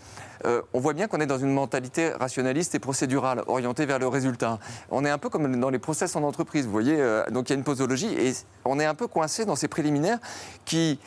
euh, 0.47 0.63
on 0.73 0.81
voit 0.81 0.95
bien 0.95 1.07
qu'on 1.07 1.21
est 1.21 1.27
dans 1.27 1.39
une 1.39 1.53
mentalité 1.53 2.13
rationaliste 2.13 2.75
et 2.75 2.79
procédurale, 2.79 3.43
orientée 3.47 3.85
vers 3.85 3.99
le 3.99 4.09
résultat. 4.09 4.59
On 4.91 5.05
est 5.05 5.11
un 5.11 5.19
peu 5.19 5.29
comme 5.29 5.61
dans 5.61 5.69
les 5.69 5.79
process 5.79 6.17
en 6.17 6.23
entreprise, 6.23 6.65
vous 6.65 6.73
voyez. 6.73 6.97
euh, 6.99 7.25
donc 7.31 7.51
il 7.51 7.53
y 7.53 7.57
a 7.57 7.59
une 7.59 7.65
posologie 7.65 8.15
et 8.15 8.33
on 8.65 8.81
est 8.81 8.87
un 8.87 8.95
peu 8.95 9.07
coincé 9.07 9.45
dans 9.45 9.55
ces 9.55 9.69
préliminaires 9.69 10.19
qui 10.65 10.99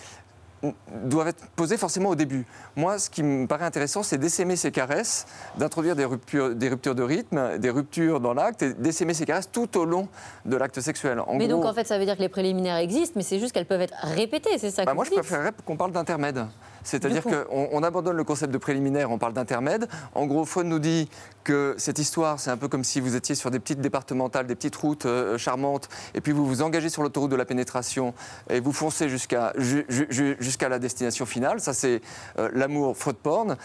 doivent 1.04 1.30
être 1.30 1.46
posés 1.56 1.78
forcément 1.78 2.10
au 2.10 2.16
début. 2.16 2.46
Moi, 2.76 2.98
ce 3.00 3.10
qui 3.10 3.24
me 3.24 3.48
paraît 3.48 3.66
intéressant, 3.66 4.04
c'est 4.04 4.18
d'essaimer 4.18 4.56
ces 4.56 4.72
caresses, 4.72 5.26
d'introduire 5.58 5.96
des 5.96 6.06
ruptures, 6.06 6.56
des 6.56 6.70
ruptures 6.70 6.96
de 6.96 7.04
rythme, 7.04 7.58
des 7.58 7.70
ruptures 7.70 8.20
dans 8.20 8.34
l'acte, 8.34 8.62
et 8.62 8.74
d'essaimer 8.74 9.14
ces 9.14 9.26
caresses 9.26 9.50
tout 9.52 9.78
au 9.78 9.86
long 9.86 10.08
de 10.46 10.56
l'acte 10.56 10.80
sexuel. 10.80 11.20
En 11.20 11.36
Mais 11.36 11.48
donc, 11.48 11.66
en 11.66 11.74
fait, 11.74 11.88
ça 11.88 11.98
veut 12.00 12.06
dire 12.06 12.16
que 12.16 12.22
les 12.22 12.30
préliminaires 12.30 12.78
existent, 12.78 13.14
mais 13.16 13.24
c'est 13.24 13.40
juste 13.40 13.54
qu'elles 13.54 13.66
peuvent 13.66 13.82
être 13.82 13.96
répétées, 14.02 14.58
c'est 14.58 14.72
ça 14.72 14.86
bah, 14.86 14.92
que 14.92 14.96
moi, 14.96 15.04
vous 15.04 15.10
je 15.12 15.16
dites? 15.16 15.20
préférerais 15.20 15.52
qu'on 15.66 15.78
parle 15.78 15.92
d'intermède. 15.92 16.46
C'est-à-dire 16.84 17.24
qu'on 17.24 17.70
on 17.72 17.84
abandonne 17.84 18.16
le 18.18 18.24
concept 18.24 18.52
de 18.54 18.58
préliminaire, 18.58 19.12
on 19.12 19.18
parle 19.18 19.34
d'intermède. 19.34 19.88
En 20.16 20.26
gros, 20.26 20.46
Freud 20.46 20.68
nous 20.68 20.80
dit 20.80 21.10
que 21.44 21.76
cette 21.78 22.00
histoire, 22.00 22.40
c'est 22.40 22.50
un 22.52 22.58
peu 22.58 22.68
comme 22.68 22.84
si 22.84 23.00
vous 23.00 23.16
étiez 23.16 23.36
sur 23.36 23.52
des 23.52 23.60
petites 23.60 23.82
départementales, 23.82 24.48
des 24.48 24.56
petites 24.56 24.76
routes 24.76 25.06
euh, 25.06 25.38
charmantes, 25.38 25.90
et 26.14 26.22
puis 26.22 26.32
vous 26.32 26.46
vous 26.46 26.62
engagez 26.62 26.90
sur 26.90 27.04
l'autoroute 27.04 27.32
de 27.32 27.36
la 27.36 27.46
pénétration 27.46 28.14
et 28.50 28.60
vous 28.60 28.72
foncez 28.74 29.10
jusqu'à 29.10 29.54
ju- 29.58 29.86
ju- 29.90 30.08
ju- 30.10 30.38
jusqu'à 30.40 30.70
la 30.70 30.80
destination 30.80 31.26
finale. 31.26 31.60
Ça, 31.60 31.74
c'est 31.74 32.02
euh, 32.40 32.50
l'amour 32.54 32.96
Freud-porn. 32.98 33.58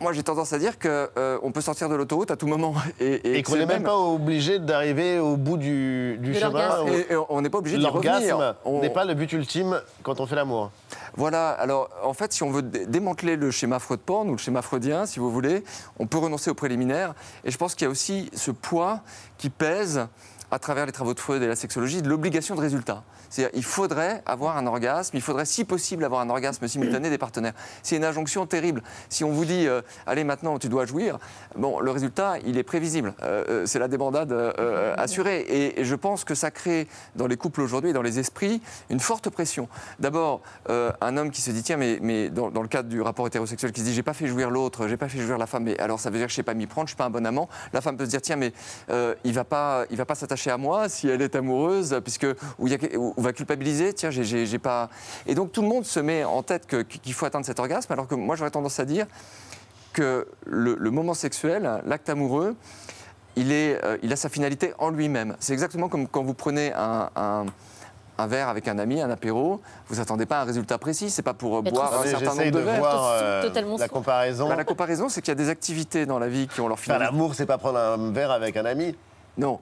Moi, 0.00 0.12
j'ai 0.12 0.22
tendance 0.24 0.52
à 0.52 0.58
dire 0.58 0.78
qu'on 0.78 1.52
peut 1.52 1.60
sortir 1.60 1.88
de 1.88 1.94
l'autoroute 1.94 2.30
à 2.30 2.36
tout 2.36 2.46
moment. 2.48 2.74
Et, 3.00 3.38
Et 3.38 3.42
qu'on 3.42 3.56
n'est 3.56 3.66
même 3.66 3.84
pas 3.84 3.96
obligé 3.96 4.58
d'arriver 4.58 5.18
au 5.20 5.36
bout 5.36 5.56
du, 5.56 6.18
du 6.20 6.32
De 6.32 6.38
chemin. 6.38 6.86
Et- 6.86 7.12
et 7.12 7.16
on 7.28 7.40
n'est 7.40 7.50
pas 7.50 7.58
obligé 7.58 7.78
d'y 7.78 7.86
revenir. 7.86 8.12
L'orgasme 8.36 8.56
On- 8.64 8.80
n'est 8.80 8.90
pas 8.90 9.04
le 9.04 9.14
but 9.14 9.32
ultime 9.32 9.80
quand 10.02 10.18
on 10.20 10.26
fait 10.26 10.34
l'amour. 10.34 10.70
Voilà, 11.16 11.50
alors 11.50 11.88
en 12.02 12.14
fait, 12.14 12.32
si 12.32 12.42
on 12.42 12.50
veut 12.50 12.62
dé- 12.62 12.86
démanteler 12.86 13.36
le 13.36 13.50
schéma 13.50 13.78
Freud-porn 13.78 14.28
ou 14.28 14.32
le 14.32 14.38
schéma 14.38 14.62
freudien, 14.62 15.06
si 15.06 15.18
vous 15.20 15.30
voulez, 15.30 15.62
on 15.98 16.06
peut 16.06 16.18
renoncer 16.18 16.50
aux 16.50 16.54
préliminaires. 16.54 17.14
Et 17.44 17.50
je 17.50 17.58
pense 17.58 17.74
qu'il 17.74 17.84
y 17.84 17.88
a 17.88 17.90
aussi 17.90 18.30
ce 18.34 18.50
poids 18.50 19.00
qui 19.38 19.50
pèse 19.50 20.06
à 20.50 20.58
travers 20.58 20.86
les 20.86 20.92
travaux 20.92 21.14
de 21.14 21.20
Freud 21.20 21.42
et 21.42 21.46
la 21.46 21.56
sexologie 21.56 22.02
de 22.02 22.08
l'obligation 22.08 22.54
de 22.54 22.60
résultat. 22.60 23.02
C'est-à-dire 23.28 23.56
il 23.56 23.64
faudrait 23.64 24.22
avoir 24.26 24.56
un 24.56 24.66
orgasme, 24.66 25.16
il 25.16 25.22
faudrait 25.22 25.44
si 25.44 25.64
possible 25.64 26.04
avoir 26.04 26.20
un 26.20 26.30
orgasme 26.30 26.66
simultané 26.66 27.10
des 27.10 27.18
partenaires. 27.18 27.54
C'est 27.82 27.96
une 27.96 28.04
injonction 28.04 28.46
terrible. 28.46 28.82
Si 29.08 29.22
on 29.22 29.30
vous 29.30 29.44
dit 29.44 29.66
euh, 29.68 29.82
allez 30.06 30.24
maintenant 30.24 30.58
tu 30.58 30.68
dois 30.68 30.86
jouir, 30.86 31.18
bon 31.56 31.80
le 31.80 31.90
résultat 31.90 32.34
il 32.44 32.58
est 32.58 32.62
prévisible. 32.64 33.14
Euh, 33.22 33.44
euh, 33.48 33.66
c'est 33.66 33.78
la 33.78 33.88
débandade 33.88 34.32
assurée. 34.96 35.46
Et, 35.48 35.84
je 35.84 35.94
pense 35.94 36.24
que 36.24 36.34
ça 36.34 36.50
crée 36.50 36.88
dans 37.16 37.26
les 37.26 37.36
couples 37.36 37.60
aujourd'hui 37.60 37.92
dans 37.92 38.02
les 38.02 38.18
esprits 38.18 38.60
une 38.90 39.00
forte 39.00 39.30
pression. 39.30 39.68
D'abord 39.98 40.42
un 40.68 41.16
homme 41.16 41.30
qui 41.30 41.42
se 41.42 41.50
dit 41.50 41.62
tiens 41.62 41.76
mais, 41.76 42.28
dans, 42.28 42.48
le 42.48 42.68
cadre 42.68 42.88
du 42.88 43.00
rapport 43.00 43.26
hétérosexuel 43.26 43.72
qui 43.72 43.80
se 43.80 43.86
dit 43.86 43.94
j'ai 43.94 44.02
pas 44.02 44.14
fait 44.14 44.26
jouir 44.26 44.50
l'autre, 44.50 44.88
j'ai 44.88 44.96
pas 44.96 45.08
fait 45.08 45.20
jouir 45.20 45.38
la 45.38 45.46
femme, 45.46 45.64
mais 45.64 45.78
alors 45.78 46.00
ça 46.00 46.10
veut 46.10 46.18
dire 46.18 46.26
que 46.26 46.30
je 46.30 46.36
sais 46.36 46.42
pas 46.42 46.54
m'y 46.54 46.66
prendre, 46.66 46.88
je 46.88 46.92
suis 46.92 46.96
pas 46.96 47.04
un 47.04 47.10
bon 47.10 47.24
amant. 47.24 47.48
La 47.72 47.80
femme 47.80 47.96
peut 47.96 48.04
se 48.04 48.10
dire 48.10 48.20
tiens 48.20 48.36
mais 48.36 48.52
il 49.24 49.32
va 49.32 49.86
il 49.90 49.96
va 49.96 50.04
pas 50.04 50.14
s'attacher 50.14 50.39
à 50.48 50.56
moi 50.56 50.88
si 50.88 51.08
elle 51.08 51.20
est 51.20 51.34
amoureuse 51.36 52.00
puisque 52.02 52.22
y 52.24 52.74
a, 52.74 52.78
ou 52.96 53.12
va 53.18 53.32
culpabiliser 53.34 53.92
tiens 53.92 54.10
j'ai- 54.10 54.58
pas 54.58 54.88
et 55.26 55.34
donc 55.34 55.52
tout 55.52 55.60
le 55.60 55.68
monde 55.68 55.84
se 55.84 56.00
met 56.00 56.24
en 56.24 56.42
tête 56.42 56.66
qu'il 57.02 57.12
faut 57.12 57.26
atteindre 57.26 57.44
cet 57.44 57.58
orgasme 57.60 57.92
alors 57.92 58.06
que 58.06 58.14
moi 58.14 58.36
j'aurais 58.36 58.50
tendance 58.50 58.80
à 58.80 58.84
dire 58.86 59.06
que 59.92 60.26
le, 60.46 60.76
le 60.78 60.90
moment 60.92 61.14
sexuel, 61.14 61.82
l'acte 61.84 62.08
amoureux, 62.08 62.54
il, 63.36 63.50
est, 63.52 63.84
euh, 63.84 63.98
il 64.04 64.12
a 64.12 64.16
sa 64.16 64.28
finalité 64.28 64.72
en 64.78 64.90
lui-même. 64.90 65.36
C'est 65.40 65.52
exactement 65.52 65.88
comme 65.88 66.06
quand 66.06 66.22
vous 66.22 66.34
prenez 66.34 66.72
un, 66.74 67.10
un- 67.16 67.46
un 68.18 68.26
verre 68.26 68.48
avec 68.48 68.68
un 68.68 68.78
ami, 68.78 69.00
un 69.00 69.08
apéro, 69.10 69.60
vous 69.88 69.96
n'attendez 69.96 70.26
pas 70.26 70.42
un 70.42 70.44
résultat 70.44 70.76
précis, 70.78 71.08
c'est 71.10 71.22
pas 71.22 71.32
pour 71.34 71.56
euh, 71.58 71.62
boire 71.62 72.02
un 72.02 72.06
certain 72.06 72.34
nombre 72.34 72.44
de 72.44 72.50
de 72.50 72.58
verres. 72.58 72.78
voir 72.78 73.10
euh, 73.14 73.42
Totalement 73.42 73.78
la 73.78 73.88
comparaison. 73.88 74.48
Bah, 74.48 74.56
la 74.56 74.64
comparaison, 74.64 75.08
c'est 75.08 75.22
qu'il 75.22 75.30
y 75.30 75.32
a 75.32 75.42
des 75.42 75.48
activités 75.48 76.04
dans 76.06 76.18
la 76.18 76.28
vie 76.28 76.46
qui 76.46 76.60
ont 76.60 76.68
leur 76.68 76.78
finalité. 76.78 77.06
l'amour, 77.10 77.34
c'est 77.34 77.46
pas 77.46 77.56
prendre 77.58 77.78
un 77.78 78.12
verre 78.12 78.30
avec 78.30 78.56
un 78.58 78.66
ami. 78.66 78.94
Non. 79.38 79.58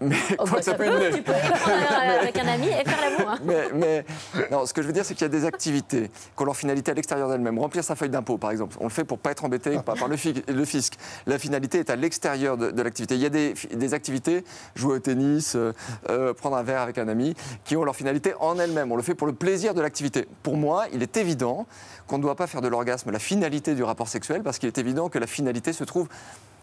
Mais 0.00 0.16
Oh, 0.38 0.44
quoi 0.44 0.46
bah, 0.46 0.56
que 0.58 0.64
ça 0.64 0.70
ça 0.72 0.74
peut 0.76 0.84
peut, 0.84 0.90
amener. 0.90 1.10
tu 1.10 1.22
peux 1.22 1.32
faire 1.54 2.20
avec 2.22 2.38
un 2.38 2.48
ami 2.48 2.66
et 2.68 2.84
faire 2.88 2.98
l'amour. 3.10 3.30
hein. 3.30 3.38
mais, 3.44 3.68
mais- 3.74 4.04
non, 4.50 4.64
ce 4.66 4.72
que 4.72 4.80
je 4.82 4.86
veux 4.86 4.92
dire, 4.92 5.04
c'est 5.04 5.14
qu'il 5.14 5.22
y 5.22 5.26
a 5.26 5.28
des 5.28 5.44
activités 5.44 6.08
qui 6.36 6.42
ont 6.42 6.46
leur 6.46 6.56
finalité 6.56 6.90
à 6.90 6.94
l'extérieur 6.94 7.28
d'elles-mêmes. 7.28 7.58
Remplir 7.58 7.84
sa 7.84 7.94
feuille 7.96 8.08
d'impôt, 8.10 8.38
par 8.38 8.50
exemple, 8.50 8.76
on 8.80 8.84
le 8.84 8.90
fait 8.90 9.04
pour 9.04 9.18
pas 9.18 9.30
être 9.32 9.44
embêté 9.44 9.78
par, 9.84 9.96
par 9.96 10.08
le, 10.08 10.16
fi- 10.16 10.42
le 10.48 10.64
fisc. 10.64 10.94
La 11.26 11.38
finalité 11.38 11.78
est 11.78 11.90
à 11.90 11.96
l'extérieur 11.96 12.56
de, 12.56 12.70
de 12.70 12.82
l'activité. 12.82 13.14
Il 13.16 13.20
y 13.22 13.26
a 13.26 13.30
des 13.30 13.94
activités, 13.94 14.44
jouer 14.74 14.94
au 14.96 14.98
tennis, 14.98 15.54
euh, 15.56 15.72
euh, 16.10 16.32
prendre 16.34 16.56
un 16.56 16.62
verre 16.62 16.80
avec 16.80 16.98
un 16.98 17.08
ami, 17.08 17.34
qui 17.64 17.76
ont 17.76 17.84
leur 17.84 17.96
finalité 17.96 18.34
en 18.40 18.58
elles-mêmes. 18.58 18.90
On 18.92 18.96
le 18.96 19.02
fait 19.02 19.14
pour 19.14 19.26
le 19.26 19.32
plaisir 19.34 19.74
de 19.74 19.80
l'activité. 19.82 20.26
Pour 20.42 20.56
moi, 20.56 20.86
il 20.92 21.02
est 21.02 21.16
évident 21.16 21.66
qu'on 22.06 22.18
ne 22.18 22.22
doit 22.22 22.36
pas 22.36 22.46
faire 22.46 22.60
de 22.62 22.68
l'orgasme 22.68 23.10
la 23.10 23.18
finalité 23.18 23.74
du 23.74 23.82
rapport 23.82 24.08
sexuel, 24.08 24.42
parce 24.42 24.58
qu'il 24.58 24.68
est 24.68 24.78
évident 24.78 25.08
que 25.08 25.18
la 25.18 25.26
finalité 25.26 25.72
se 25.72 25.84
trouve 25.84 26.08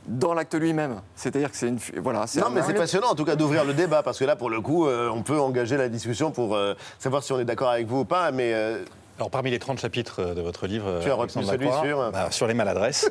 dans 0.07 0.33
l'acte 0.33 0.55
lui-même. 0.55 1.01
C'est-à-dire 1.15 1.49
que 1.51 1.57
c'est 1.57 1.67
une. 1.69 1.79
Voilà, 1.97 2.25
Non, 2.35 2.45
un- 2.47 2.49
mais 2.49 2.61
c'est 2.61 2.73
passionnant 2.73 3.07
en 3.11 3.15
tout 3.15 3.25
cas 3.25 3.35
d'ouvrir 3.35 3.63
le 3.65 3.73
débat 3.73 4.03
parce 4.03 4.19
que 4.19 4.25
là, 4.25 4.35
pour 4.35 4.49
le 4.49 4.61
coup, 4.61 4.87
euh, 4.87 5.09
on 5.09 5.21
peut 5.23 5.39
engager 5.39 5.77
la 5.77 5.89
discussion 5.89 6.31
pour 6.31 6.55
euh, 6.55 6.73
savoir 6.99 7.23
si 7.23 7.31
on 7.31 7.39
est 7.39 7.45
d'accord 7.45 7.69
avec 7.69 7.87
vous 7.87 7.99
ou 8.01 8.05
pas. 8.05 8.31
Mais 8.31 8.53
euh, 8.53 8.83
Alors, 9.17 9.29
parmi 9.29 9.51
les 9.51 9.59
30 9.59 9.79
chapitres 9.79 10.21
euh, 10.21 10.33
de 10.33 10.41
votre 10.41 10.65
livre, 10.65 10.99
Tu 11.03 11.09
as 11.09 11.13
euh, 11.13 11.15
retenu 11.15 11.43
celui 11.43 11.65
Lacroix, 11.65 11.85
sur 11.85 12.11
bah, 12.11 12.31
sur 12.31 12.47
les 12.47 12.55
maladresses. 12.55 13.09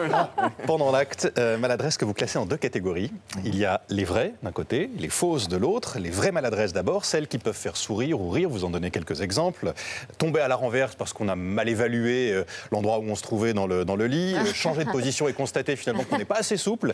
Pendant 0.66 0.92
l'acte, 0.92 1.32
euh, 1.38 1.56
maladresses 1.56 1.96
que 1.96 2.04
vous 2.04 2.12
classez 2.12 2.38
en 2.38 2.44
deux 2.44 2.58
catégories. 2.58 3.10
Il 3.44 3.56
y 3.56 3.64
a 3.64 3.80
les 3.88 4.04
vraies 4.04 4.34
d'un 4.42 4.52
côté, 4.52 4.90
les 4.98 5.08
fausses 5.08 5.48
de 5.48 5.56
l'autre. 5.56 5.98
Les 5.98 6.10
vraies 6.10 6.30
maladresses 6.30 6.74
d'abord, 6.74 7.06
celles 7.06 7.26
qui 7.26 7.38
peuvent 7.38 7.56
faire 7.56 7.76
sourire 7.76 8.20
ou 8.20 8.28
rire. 8.28 8.50
Vous 8.50 8.64
en 8.64 8.70
donnez 8.70 8.90
quelques 8.90 9.22
exemples. 9.22 9.72
Tomber 10.18 10.40
à 10.40 10.48
la 10.48 10.56
renverse 10.56 10.94
parce 10.94 11.14
qu'on 11.14 11.28
a 11.28 11.36
mal 11.36 11.68
évalué 11.68 12.32
euh, 12.32 12.44
l'endroit 12.70 12.98
où 12.98 13.04
on 13.04 13.14
se 13.14 13.22
trouvait 13.22 13.54
dans 13.54 13.66
le, 13.66 13.86
dans 13.86 13.96
le 13.96 14.06
lit. 14.06 14.34
Euh, 14.34 14.44
changer 14.52 14.84
de 14.84 14.90
position 14.90 15.26
et 15.26 15.32
constater 15.32 15.74
finalement 15.76 16.04
qu'on 16.04 16.18
n'est 16.18 16.24
pas 16.26 16.38
assez 16.38 16.58
souple. 16.58 16.92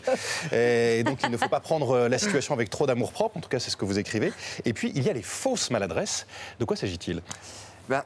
Et 0.53 1.03
donc 1.03 1.19
il 1.23 1.29
ne 1.29 1.37
faut 1.37 1.49
pas 1.49 1.59
prendre 1.59 2.07
la 2.07 2.17
situation 2.17 2.53
avec 2.53 2.69
trop 2.69 2.87
d'amour 2.87 3.11
propre. 3.11 3.37
En 3.37 3.41
tout 3.41 3.49
cas, 3.49 3.59
c'est 3.59 3.71
ce 3.71 3.77
que 3.77 3.85
vous 3.85 3.99
écrivez. 3.99 4.31
Et 4.63 4.73
puis 4.73 4.91
il 4.95 5.03
y 5.03 5.09
a 5.09 5.13
les 5.13 5.21
fausses 5.21 5.69
maladresses. 5.69 6.27
De 6.59 6.65
quoi 6.65 6.77
s'agit-il? 6.77 7.21
Ben, 7.89 8.03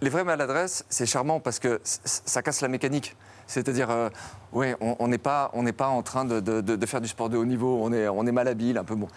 les 0.00 0.10
vraies 0.10 0.24
maladresses, 0.24 0.84
c'est 0.88 1.06
charmant 1.06 1.40
parce 1.40 1.58
que 1.58 1.80
ça 1.84 2.42
casse 2.42 2.60
la 2.60 2.68
mécanique. 2.68 3.16
C'est-à-dire, 3.46 3.88
euh, 3.90 4.10
on 4.52 5.08
n'est 5.08 5.18
pas, 5.18 5.50
pas 5.76 5.88
en 5.88 6.02
train 6.02 6.24
de, 6.24 6.40
de- 6.40 6.60
faire 6.86 7.00
du 7.00 7.08
sport 7.08 7.30
de 7.30 7.36
haut 7.38 7.44
niveau, 7.46 7.80
on 7.82 7.92
est, 7.92 8.06
on 8.08 8.26
est 8.26 8.32
un 8.78 8.84
peu 8.84 8.94
bon. 8.94 9.08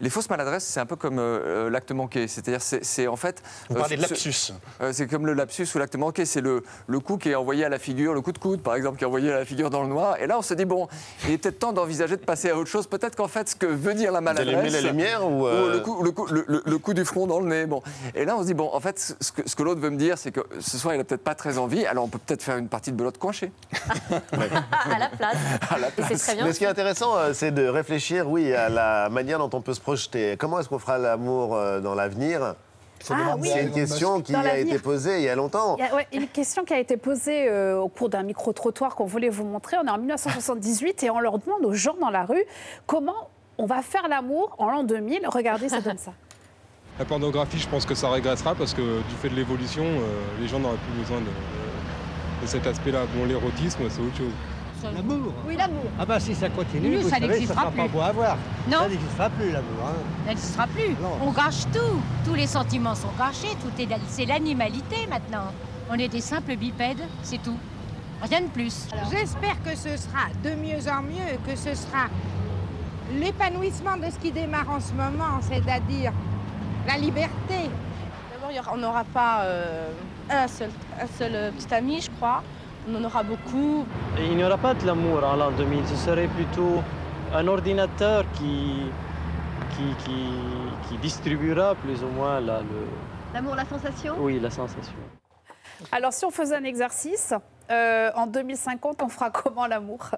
Les 0.00 0.10
fausses 0.10 0.28
maladresses, 0.30 0.64
c'est 0.64 0.80
un 0.80 0.86
peu 0.86 0.96
comme 0.96 1.18
euh, 1.18 1.66
euh, 1.66 1.70
l'acte 1.70 1.90
manqué. 1.92 2.28
C'est-à-dire, 2.28 2.60
c'est 2.60 3.06
en 3.06 3.16
fait. 3.16 3.42
Vous 3.70 3.76
euh, 3.76 3.80
parlez 3.80 3.96
de 3.96 4.02
ce- 4.02 4.08
lapsus. 4.10 4.52
euh, 4.80 4.90
c'est 4.92 5.06
comme 5.06 5.26
le 5.26 5.32
lapsus 5.32 5.66
ou 5.74 5.78
l'acte 5.78 5.96
manqué. 5.96 6.24
C'est 6.26 6.40
le, 6.40 6.62
le 6.86 7.00
coup 7.00 7.16
qui 7.16 7.30
est 7.30 7.34
envoyé 7.34 7.64
à 7.64 7.68
la 7.68 7.78
figure, 7.78 8.12
le 8.14 8.20
coup 8.20 8.32
de 8.32 8.38
coude, 8.38 8.60
par 8.62 8.74
exemple, 8.74 8.98
qui 8.98 9.04
est 9.04 9.06
envoyé 9.06 9.32
à 9.32 9.38
la 9.38 9.44
figure 9.44 9.70
dans 9.70 9.82
le 9.82 9.88
noir. 9.88 10.16
Et 10.20 10.26
là, 10.26 10.38
on 10.38 10.42
se 10.42 10.54
dit, 10.54 10.64
bon, 10.64 10.88
il 11.24 11.32
est 11.32 11.38
peut-être 11.38 11.58
temps 11.58 11.72
d'envisager 11.72 12.16
de 12.16 12.24
passer 12.24 12.50
à 12.50 12.56
autre 12.56 12.68
chose. 12.70 12.86
Peut-être 12.86 13.16
qu'en 13.16 13.28
fait, 13.28 13.48
ce 13.48 13.56
que 13.56 13.66
veut 13.66 13.94
dire 13.94 14.12
la 14.12 14.20
maladresse. 14.20 14.72
La 14.72 14.80
lumière 14.82 15.26
ou, 15.26 15.46
euh, 15.46 15.72
le, 15.74 15.80
coup, 15.80 16.02
le, 16.02 16.10
coup, 16.10 16.26
le- 16.26 16.44
le- 16.46 16.62
le 16.64 16.78
coup 16.78 16.92
du 16.94 17.04
front 17.04 17.26
dans 17.26 17.40
le 17.40 17.46
nez. 17.46 17.66
Bon. 17.66 17.82
Et 18.14 18.24
là, 18.24 18.36
on 18.36 18.42
se 18.42 18.46
dit, 18.46 18.54
bon, 18.54 18.70
en 18.72 18.80
fait, 18.80 19.16
ce 19.20 19.32
que, 19.32 19.42
ce 19.48 19.56
que 19.56 19.62
l'autre 19.62 19.80
veut 19.80 19.90
me 19.90 19.96
dire, 19.96 20.18
c'est 20.18 20.30
que 20.32 20.40
ce 20.60 20.76
soir, 20.78 20.94
il 20.94 20.98
n'a 20.98 21.04
peut-être 21.04 21.24
pas 21.24 21.34
très 21.34 21.58
envie. 21.58 21.86
Alors, 21.86 22.04
on 22.04 22.08
peut 22.08 22.18
peut-être 22.18 22.42
faire 22.42 22.56
une 22.58 22.68
partie 22.68 22.92
de 22.92 22.96
belote 22.96 23.18
coinchée. 23.18 23.50
à 24.32 24.98
la 24.98 25.08
place. 25.08 25.36
Et 25.98 26.02
c'est 26.16 26.16
très 26.18 26.34
bien. 26.36 26.44
Mais 26.46 26.52
ce 26.52 26.58
qui 26.58 26.64
est 26.64 26.68
intéressant, 26.68 27.16
euh, 27.16 27.32
c'est 27.32 27.50
de 27.50 27.66
réfléchir, 27.66 28.28
oui, 28.28 28.52
à 28.52 28.68
la 28.68 29.08
manière 29.08 29.38
dont 29.38 29.50
on 29.52 29.60
peut 29.60 29.74
se 29.74 29.80
projeter. 29.86 30.36
Comment 30.36 30.58
est-ce 30.58 30.68
qu'on 30.68 30.80
fera 30.80 30.98
l'amour 30.98 31.54
euh, 31.54 31.78
dans 31.80 31.94
l'avenir? 31.94 32.56
Ah 33.08 33.36
oui. 33.38 33.48
C'est 33.52 33.62
une 33.62 33.70
question 33.70 34.20
qui 34.20 34.34
a 34.34 34.58
été 34.58 34.80
posée 34.80 35.18
il 35.18 35.22
y 35.22 35.28
a 35.28 35.36
longtemps. 35.36 35.76
Il 35.78 35.84
y 35.84 35.88
a 35.88 35.94
ouais, 35.94 36.08
une 36.12 36.26
question 36.26 36.64
qui 36.64 36.74
a 36.74 36.80
été 36.80 36.96
posée 36.96 37.48
euh, 37.48 37.78
au 37.78 37.88
cours 37.88 38.08
d'un 38.08 38.24
micro-trottoir 38.24 38.96
qu'on 38.96 39.04
voulait 39.04 39.28
vous 39.28 39.44
montrer. 39.44 39.76
On 39.80 39.86
est 39.86 39.90
en 39.90 39.98
1978 39.98 41.04
et 41.04 41.10
on 41.10 41.20
leur 41.20 41.38
demande 41.38 41.64
aux 41.64 41.74
gens 41.74 41.94
dans 42.00 42.10
la 42.10 42.24
rue 42.24 42.42
comment 42.86 43.30
on 43.58 43.66
va 43.66 43.80
faire 43.82 44.08
l'amour 44.08 44.56
en 44.58 44.70
l'an 44.70 44.82
2000. 44.82 45.20
Regardez, 45.28 45.68
ça 45.68 45.80
donne 45.80 45.98
ça. 45.98 46.12
La 46.98 47.04
pornographie, 47.04 47.58
je 47.58 47.68
pense 47.68 47.86
que 47.86 47.94
ça 47.94 48.10
régressera 48.10 48.56
parce 48.56 48.74
que 48.74 49.02
du 49.08 49.14
fait 49.22 49.28
de 49.28 49.36
l'évolution, 49.36 49.84
euh, 49.84 50.40
les 50.40 50.48
gens 50.48 50.58
n'auraient 50.58 50.84
plus 50.88 51.00
besoin 51.00 51.20
de, 51.20 51.26
de 52.42 52.46
cet 52.46 52.66
aspect-là. 52.66 53.04
Bon, 53.14 53.24
l'érotisme, 53.24 53.84
c'est 53.88 54.00
autre 54.00 54.16
chose. 54.16 54.32
L'amour 54.94 55.32
Oui, 55.46 55.56
l'amour. 55.56 55.84
Ah 55.98 56.04
bah 56.06 56.20
si 56.20 56.34
ça 56.34 56.48
continue, 56.48 56.96
Nous, 56.96 57.02
vous 57.02 57.08
ça 57.08 57.16
savez, 57.16 57.28
n'existera 57.28 57.54
ça 57.56 57.60
sera 57.62 57.70
plus. 57.72 57.80
pas 57.82 57.88
beau 57.88 58.00
à 58.00 58.12
voir. 58.12 58.36
Non. 58.70 58.78
Ça 58.78 58.88
n'existera 58.88 59.30
plus 59.30 59.50
l'amour. 59.52 59.86
Hein. 59.86 59.92
Ça 60.24 60.30
n'existera 60.30 60.66
plus. 60.66 60.96
On 61.22 61.30
gâche 61.32 61.64
tout. 61.72 62.00
Tous 62.24 62.34
les 62.34 62.46
sentiments 62.46 62.94
sont 62.94 63.10
gâchés. 63.18 63.56
Tout 63.62 63.80
est, 63.80 63.88
c'est 64.08 64.26
l'animalité 64.26 65.06
maintenant. 65.08 65.52
On 65.90 65.94
est 65.94 66.08
des 66.08 66.20
simples 66.20 66.56
bipèdes, 66.56 67.02
c'est 67.22 67.42
tout. 67.42 67.56
Rien 68.22 68.40
de 68.42 68.46
plus. 68.48 68.88
J'espère 69.10 69.62
que 69.62 69.76
ce 69.76 69.96
sera 69.96 70.26
de 70.42 70.50
mieux 70.50 70.88
en 70.90 71.02
mieux, 71.02 71.36
que 71.46 71.54
ce 71.56 71.74
sera 71.74 72.06
l'épanouissement 73.14 73.96
de 73.96 74.06
ce 74.10 74.18
qui 74.18 74.32
démarre 74.32 74.68
en 74.70 74.80
ce 74.80 74.92
moment, 74.92 75.40
c'est-à-dire 75.42 76.12
la 76.86 76.96
liberté. 76.96 77.70
D'abord, 78.32 78.72
on 78.74 78.78
n'aura 78.78 79.04
pas 79.04 79.42
euh, 79.44 79.90
un 80.30 80.48
seul, 80.48 80.70
un 81.00 81.06
seul 81.18 81.32
euh, 81.34 81.50
petit 81.52 81.72
ami, 81.74 82.00
je 82.00 82.10
crois. 82.10 82.42
On 82.88 82.94
en 82.94 83.04
aura 83.04 83.22
beaucoup. 83.22 83.84
Et 84.18 84.26
il 84.26 84.36
n'y 84.36 84.44
aura 84.44 84.58
pas 84.58 84.74
de 84.74 84.86
l'amour 84.86 85.24
en 85.24 85.36
l'an 85.36 85.50
2000, 85.50 85.86
ce 85.88 85.96
serait 85.96 86.28
plutôt 86.28 86.82
un 87.34 87.46
ordinateur 87.48 88.24
qui, 88.34 88.90
qui, 89.74 90.04
qui, 90.04 90.28
qui 90.88 90.98
distribuera 90.98 91.74
plus 91.74 92.02
ou 92.04 92.08
moins 92.08 92.40
la, 92.40 92.60
le, 92.60 92.86
L'amour, 93.34 93.56
la 93.56 93.64
sensation? 93.64 94.14
Oui, 94.18 94.38
la 94.40 94.50
sensation. 94.50 94.94
Alors, 95.92 96.12
si 96.12 96.24
on 96.24 96.30
faisait 96.30 96.56
un 96.56 96.64
exercice, 96.64 97.34
euh, 97.70 98.10
en 98.14 98.26
2050, 98.26 99.02
on 99.02 99.08
fera 99.08 99.30
comment 99.42 99.66
l'amour? 99.66 100.10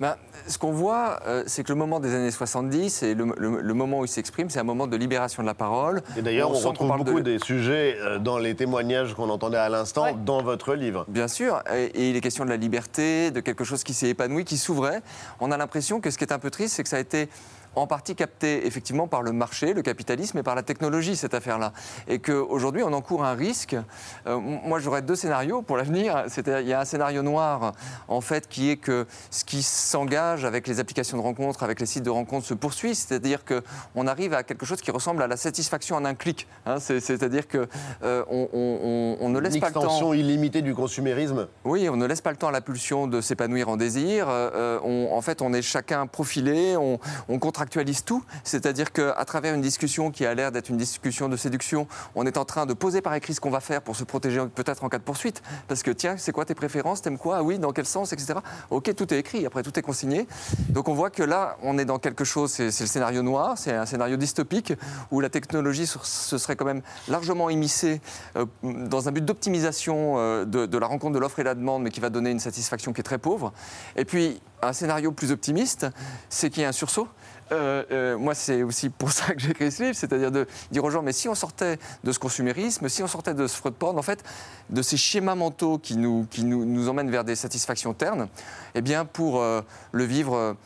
Ben, 0.00 0.16
ce 0.46 0.56
qu'on 0.56 0.72
voit, 0.72 1.20
euh, 1.26 1.44
c'est 1.46 1.62
que 1.62 1.68
le 1.68 1.74
moment 1.74 2.00
des 2.00 2.14
années 2.14 2.30
70 2.30 3.02
et 3.02 3.14
le, 3.14 3.26
le- 3.36 3.60
le 3.60 3.74
moment 3.74 4.00
où 4.00 4.06
il 4.06 4.08
s'exprime, 4.08 4.48
c'est 4.48 4.58
un 4.58 4.64
moment 4.64 4.86
de 4.86 4.96
libération 4.96 5.42
de 5.42 5.46
la 5.46 5.52
parole. 5.52 6.00
Et 6.16 6.22
d'ailleurs, 6.22 6.50
on, 6.50 6.54
qu'on 6.54 6.68
retrouve 6.70 6.90
de- 6.92 7.04
beaucoup 7.04 7.20
des 7.20 7.38
sujets 7.38 7.96
euh, 8.00 8.18
dans 8.18 8.38
les 8.38 8.54
témoignages 8.54 9.12
qu'on 9.14 9.28
entendait 9.28 9.58
à 9.58 9.68
l'instant 9.68 10.06
dans 10.24 10.42
votre 10.42 10.74
livre. 10.74 11.04
Bien 11.08 11.28
sûr, 11.28 11.62
et, 11.70 11.84
et 11.84 12.08
il 12.10 12.16
est 12.16 12.22
question 12.22 12.46
de 12.46 12.50
la 12.50 12.56
liberté, 12.56 13.30
de 13.30 13.40
quelque 13.40 13.62
chose 13.64 13.84
qui 13.84 13.92
s'est 13.92 14.08
épanoui, 14.08 14.46
qui 14.46 14.56
s'ouvrait. 14.56 15.02
On 15.38 15.52
a 15.52 15.58
l'impression 15.58 16.00
que 16.00 16.10
ce 16.10 16.16
qui 16.16 16.24
est 16.24 16.32
un 16.32 16.38
peu 16.38 16.50
triste, 16.50 16.76
c'est 16.76 16.82
que 16.82 16.88
ça 16.88 16.96
a 16.96 17.00
été 17.00 17.28
en 17.76 17.86
partie 17.86 18.14
capté 18.14 18.66
effectivement 18.66 19.06
par 19.08 19.22
le 19.22 19.32
marché, 19.32 19.74
le 19.74 19.82
capitalisme 19.82 20.38
et 20.38 20.42
par 20.42 20.54
la 20.54 20.62
technologie, 20.62 21.16
cette 21.16 21.34
affaire-là. 21.34 21.72
Et 22.08 22.18
qu'aujourd'hui, 22.18 22.82
on 22.82 22.92
encourt 22.92 23.24
un 23.24 23.34
risque. 23.34 23.76
Euh, 24.26 24.38
moi, 24.38 24.78
j'aurais 24.80 25.02
deux 25.02 25.16
scénarios 25.16 25.62
pour 25.62 25.76
l'avenir. 25.76 26.24
C'est-à-dire, 26.28 26.60
Il 26.60 26.68
y 26.68 26.72
a 26.72 26.80
un 26.80 26.84
scénario 26.84 27.22
noir, 27.22 27.72
en 28.08 28.20
fait, 28.20 28.48
qui 28.48 28.70
est 28.70 28.76
que 28.76 29.06
ce 29.30 29.44
qui 29.44 29.62
s'engage 29.62 30.44
avec 30.44 30.66
les 30.66 30.80
applications 30.80 31.16
de 31.16 31.22
rencontres, 31.22 31.62
avec 31.62 31.80
les 31.80 31.86
sites 31.86 32.02
de 32.04 32.10
rencontres, 32.10 32.46
se 32.46 32.54
poursuit. 32.54 32.94
C'est-à-dire 32.94 33.40
qu'on 33.44 34.06
arrive 34.06 34.34
à 34.34 34.42
quelque 34.42 34.66
chose 34.66 34.80
qui 34.80 34.90
ressemble 34.90 35.22
à 35.22 35.26
la 35.26 35.36
satisfaction 35.36 35.96
en 35.96 36.04
un 36.04 36.14
clic. 36.14 36.46
hein. 36.66 36.78
C'est- 36.80 37.00
C'est-à-dire 37.00 37.46
qu'on 37.48 37.66
on, 38.02 38.48
on- 38.52 39.16
on 39.20 39.28
ne 39.28 39.38
laisse 39.38 39.54
Une 39.54 39.60
pas 39.60 39.68
le 39.68 39.74
temps. 39.74 39.80
extension 39.82 40.14
illimitée 40.14 40.62
du 40.62 40.74
consumérisme. 40.74 41.46
Oui, 41.64 41.88
on 41.88 41.96
ne 41.96 42.06
laisse 42.06 42.20
pas 42.20 42.30
le 42.30 42.36
temps 42.36 42.48
à 42.48 42.52
la 42.52 42.60
pulsion 42.60 43.06
de 43.06 43.20
s'épanouir 43.20 43.68
en 43.68 43.76
désir. 43.76 44.28
Euh, 44.28 44.50
euh, 44.54 44.80
on- 44.82 45.14
en 45.16 45.20
fait, 45.22 45.42
on 45.42 45.52
est 45.52 45.62
chacun 45.62 46.06
profilé, 46.06 46.76
on, 46.76 46.98
on 47.28 47.38
contractualise 47.60 48.04
tout. 48.04 48.24
C'est-à-dire 48.42 48.90
qu'à 48.90 49.22
travers 49.26 49.54
une 49.54 49.60
discussion 49.60 50.10
qui 50.10 50.24
a 50.24 50.32
l'air 50.32 50.50
d'être 50.50 50.70
une 50.70 50.78
discussion 50.78 51.28
de 51.28 51.36
séduction, 51.36 51.86
on 52.14 52.24
est 52.24 52.38
en 52.38 52.46
train 52.46 52.64
de 52.64 52.72
poser 52.72 53.02
par 53.02 53.14
écrit 53.14 53.34
ce 53.34 53.40
qu'on 53.40 53.50
va 53.50 53.60
faire 53.60 53.82
pour 53.82 53.96
se 53.96 54.04
protéger 54.04 54.40
peut-être 54.54 54.82
en 54.82 54.88
cas 54.88 54.96
de 54.96 55.02
poursuite. 55.02 55.42
Parce 55.68 55.82
que 55.82 55.90
tiens, 55.90 56.16
c'est 56.16 56.32
quoi 56.32 56.46
tes 56.46 56.54
préférences? 56.54 57.02
T'aimes 57.02 57.18
quoi? 57.18 57.38
Ah 57.38 57.42
oui, 57.42 57.58
dans 57.58 57.72
quel 57.72 57.84
sens 57.84 58.14
Etc. 58.14 58.32
Ok, 58.70 58.94
tout 58.94 59.12
est 59.12 59.18
écrit, 59.18 59.44
après 59.44 59.62
tout 59.62 59.78
est 59.78 59.82
consigné. 59.82 60.26
Donc 60.70 60.88
on 60.88 60.94
voit 60.94 61.10
que 61.10 61.22
là, 61.22 61.58
on 61.62 61.76
est 61.76 61.84
dans 61.84 61.98
quelque 61.98 62.24
chose, 62.24 62.50
c'est 62.50 62.80
le 62.80 62.86
scénario 62.86 63.20
noir, 63.20 63.58
c'est 63.58 63.74
un 63.74 63.84
scénario 63.84 64.16
dystopique 64.16 64.72
où 65.10 65.20
la 65.20 65.28
technologie 65.28 65.86
se 65.86 65.98
se 66.02 66.38
serait 66.38 66.56
quand 66.56 66.64
même 66.64 66.80
largement 67.08 67.50
immiscée 67.50 68.00
euh, 68.36 68.46
dans 68.62 69.08
un 69.08 69.12
but 69.12 69.24
d'optimisation 69.24 70.14
euh, 70.16 70.44
de, 70.44 70.78
la 70.78 70.86
rencontre 70.86 71.14
de 71.14 71.18
l'offre 71.18 71.40
et 71.40 71.44
la 71.44 71.54
demande, 71.54 71.82
mais 71.82 71.90
qui 71.90 72.00
va 72.00 72.08
donner 72.08 72.30
une 72.30 72.40
satisfaction 72.40 72.92
qui 72.92 73.00
est 73.00 73.04
très 73.04 73.18
pauvre. 73.18 73.52
Et 73.96 74.04
puis, 74.04 74.40
un 74.62 74.72
scénario 74.72 75.12
plus 75.12 75.30
optimiste, 75.30 75.86
c'est 76.28 76.50
qu'il 76.50 76.62
y 76.62 76.64
a 76.64 76.68
un 76.68 76.72
sursaut. 76.72 77.08
Euh, 77.52 77.82
euh, 77.90 78.18
moi, 78.18 78.34
c'est 78.34 78.62
aussi 78.62 78.90
pour 78.90 79.10
ça 79.12 79.34
que 79.34 79.40
j'ai 79.40 79.50
écrit 79.50 79.70
ce 79.70 79.82
livre, 79.82 79.94
c'est-à-dire 79.94 80.30
de 80.30 80.46
dire 80.70 80.84
aux 80.84 80.90
gens, 80.90 81.02
mais 81.02 81.12
si 81.12 81.28
on 81.28 81.34
sortait 81.34 81.78
de 82.04 82.12
ce 82.12 82.18
consumérisme, 82.18 82.88
si 82.88 83.02
on 83.02 83.06
sortait 83.06 83.34
de 83.34 83.46
ce 83.46 83.56
freud 83.56 83.74
porn, 83.74 83.98
en 83.98 84.02
fait, 84.02 84.22
de 84.70 84.82
ces 84.82 84.96
schémas 84.96 85.34
mentaux 85.34 85.78
qui 85.78 85.96
nous, 85.96 86.88
emmènent 86.88 87.10
vers 87.10 87.24
des 87.24 87.36
satisfactions 87.36 87.94
ternes, 87.94 88.28
eh 88.74 88.80
bien, 88.80 89.04
pour 89.04 89.40
euh, 89.40 89.62
le 89.92 90.04
vivre 90.04 90.56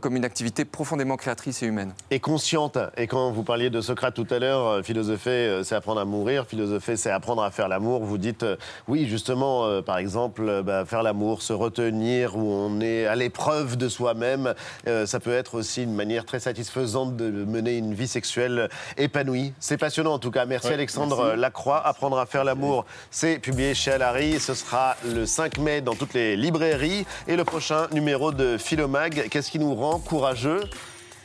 comme 0.00 0.16
une 0.16 0.24
activité 0.24 0.64
profondément 0.64 1.16
créatrice 1.16 1.62
et 1.62 1.66
humaine. 1.66 1.92
Et 2.10 2.20
consciente. 2.20 2.78
Et 2.96 3.06
quand 3.06 3.30
vous 3.30 3.42
parliez 3.42 3.70
de 3.70 3.80
Socrate 3.80 4.14
tout 4.14 4.26
à 4.30 4.38
l'heure, 4.38 4.66
euh, 4.66 4.82
philosopher, 4.82 5.30
euh, 5.30 5.64
c'est 5.64 5.74
apprendre 5.74 6.00
à 6.00 6.04
mourir, 6.04 6.46
philosopher, 6.46 6.96
c'est 6.96 7.10
apprendre 7.10 7.42
à 7.42 7.50
faire 7.50 7.68
l'amour. 7.68 8.04
Vous 8.04 8.18
dites, 8.18 8.42
euh, 8.42 8.56
oui, 8.88 9.06
justement, 9.08 9.64
euh, 9.66 9.82
par 9.82 9.98
exemple, 9.98 10.42
euh, 10.48 10.62
bah, 10.62 10.84
faire 10.84 11.02
l'amour, 11.02 11.42
se 11.42 11.52
retenir, 11.52 12.36
où 12.36 12.40
on 12.52 12.80
est 12.80 13.06
à 13.06 13.14
l'épreuve 13.16 13.76
de 13.76 13.88
soi-même, 13.88 14.54
euh, 14.86 15.06
ça 15.06 15.20
peut 15.20 15.32
être 15.32 15.54
aussi 15.56 15.82
une 15.82 15.94
manière 15.94 16.24
très 16.24 16.40
satisfaisante 16.40 17.16
de 17.16 17.30
mener 17.44 17.76
une 17.76 17.94
vie 17.94 18.08
sexuelle 18.08 18.68
épanouie. 18.96 19.52
C'est 19.58 19.78
passionnant 19.78 20.14
en 20.14 20.18
tout 20.18 20.30
cas. 20.30 20.44
Merci 20.46 20.68
Ouais, 20.68 20.74
Alexandre 20.74 21.24
merci. 21.24 21.40
Lacroix. 21.40 21.86
Apprendre 21.86 22.18
à 22.18 22.26
faire 22.26 22.44
l'amour, 22.44 22.84
c'est 23.10 23.38
publié 23.38 23.74
chez 23.74 23.90
Alary. 23.92 24.38
Ce 24.38 24.54
sera 24.54 24.96
le 25.04 25.26
5 25.26 25.58
mai 25.58 25.80
dans 25.80 25.94
toutes 25.94 26.14
les 26.14 26.36
librairies. 26.36 27.04
Et 27.26 27.36
le 27.36 27.44
prochain 27.44 27.88
numéro 27.92 28.32
de 28.32 28.56
Philomag, 28.58 29.28
qu'est-ce 29.30 29.50
qui 29.50 29.58
nous 29.58 29.71
rend 29.74 29.98
courageux 29.98 30.60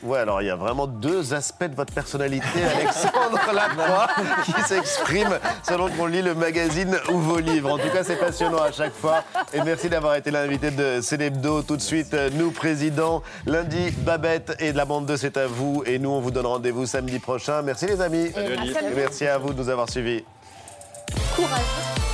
Ouais, 0.02 0.18
alors 0.18 0.40
il 0.42 0.46
y 0.46 0.50
a 0.50 0.56
vraiment 0.56 0.86
deux 0.86 1.34
aspects 1.34 1.64
de 1.64 1.74
votre 1.74 1.92
personnalité, 1.92 2.46
Alexandre 2.76 3.40
Lacroix, 3.52 4.08
qui 4.44 4.52
s'expriment 4.62 5.38
selon 5.68 5.88
qu'on 5.88 6.06
lit 6.06 6.22
le 6.22 6.34
magazine 6.34 6.96
ou 7.12 7.18
vos 7.18 7.40
livres. 7.40 7.72
En 7.72 7.78
tout 7.78 7.90
cas, 7.90 8.04
c'est 8.04 8.16
passionnant 8.16 8.62
à 8.62 8.70
chaque 8.70 8.94
fois. 8.94 9.24
Et 9.52 9.60
merci 9.62 9.88
d'avoir 9.88 10.14
été 10.14 10.30
l'invité 10.30 10.70
de 10.70 11.00
Célébdo. 11.00 11.62
Tout 11.62 11.76
de 11.76 11.82
suite, 11.82 12.16
nous, 12.34 12.52
président. 12.52 13.22
Lundi, 13.46 13.90
Babette 13.98 14.54
et 14.60 14.72
de 14.72 14.76
la 14.76 14.84
bande 14.84 15.06
2, 15.06 15.16
c'est 15.16 15.36
à 15.36 15.48
vous. 15.48 15.82
Et 15.84 15.98
nous, 15.98 16.10
on 16.10 16.20
vous 16.20 16.30
donne 16.30 16.46
rendez-vous 16.46 16.86
samedi 16.86 17.18
prochain. 17.18 17.62
Merci 17.62 17.86
les 17.86 18.00
amis. 18.00 18.30
Salut, 18.32 18.56
Oli. 18.56 18.70
Et 18.70 18.94
merci 18.94 19.26
à 19.26 19.38
vous 19.38 19.52
de 19.52 19.60
nous 19.60 19.68
avoir 19.68 19.90
suivis. 19.90 20.24
Courage. 21.34 22.07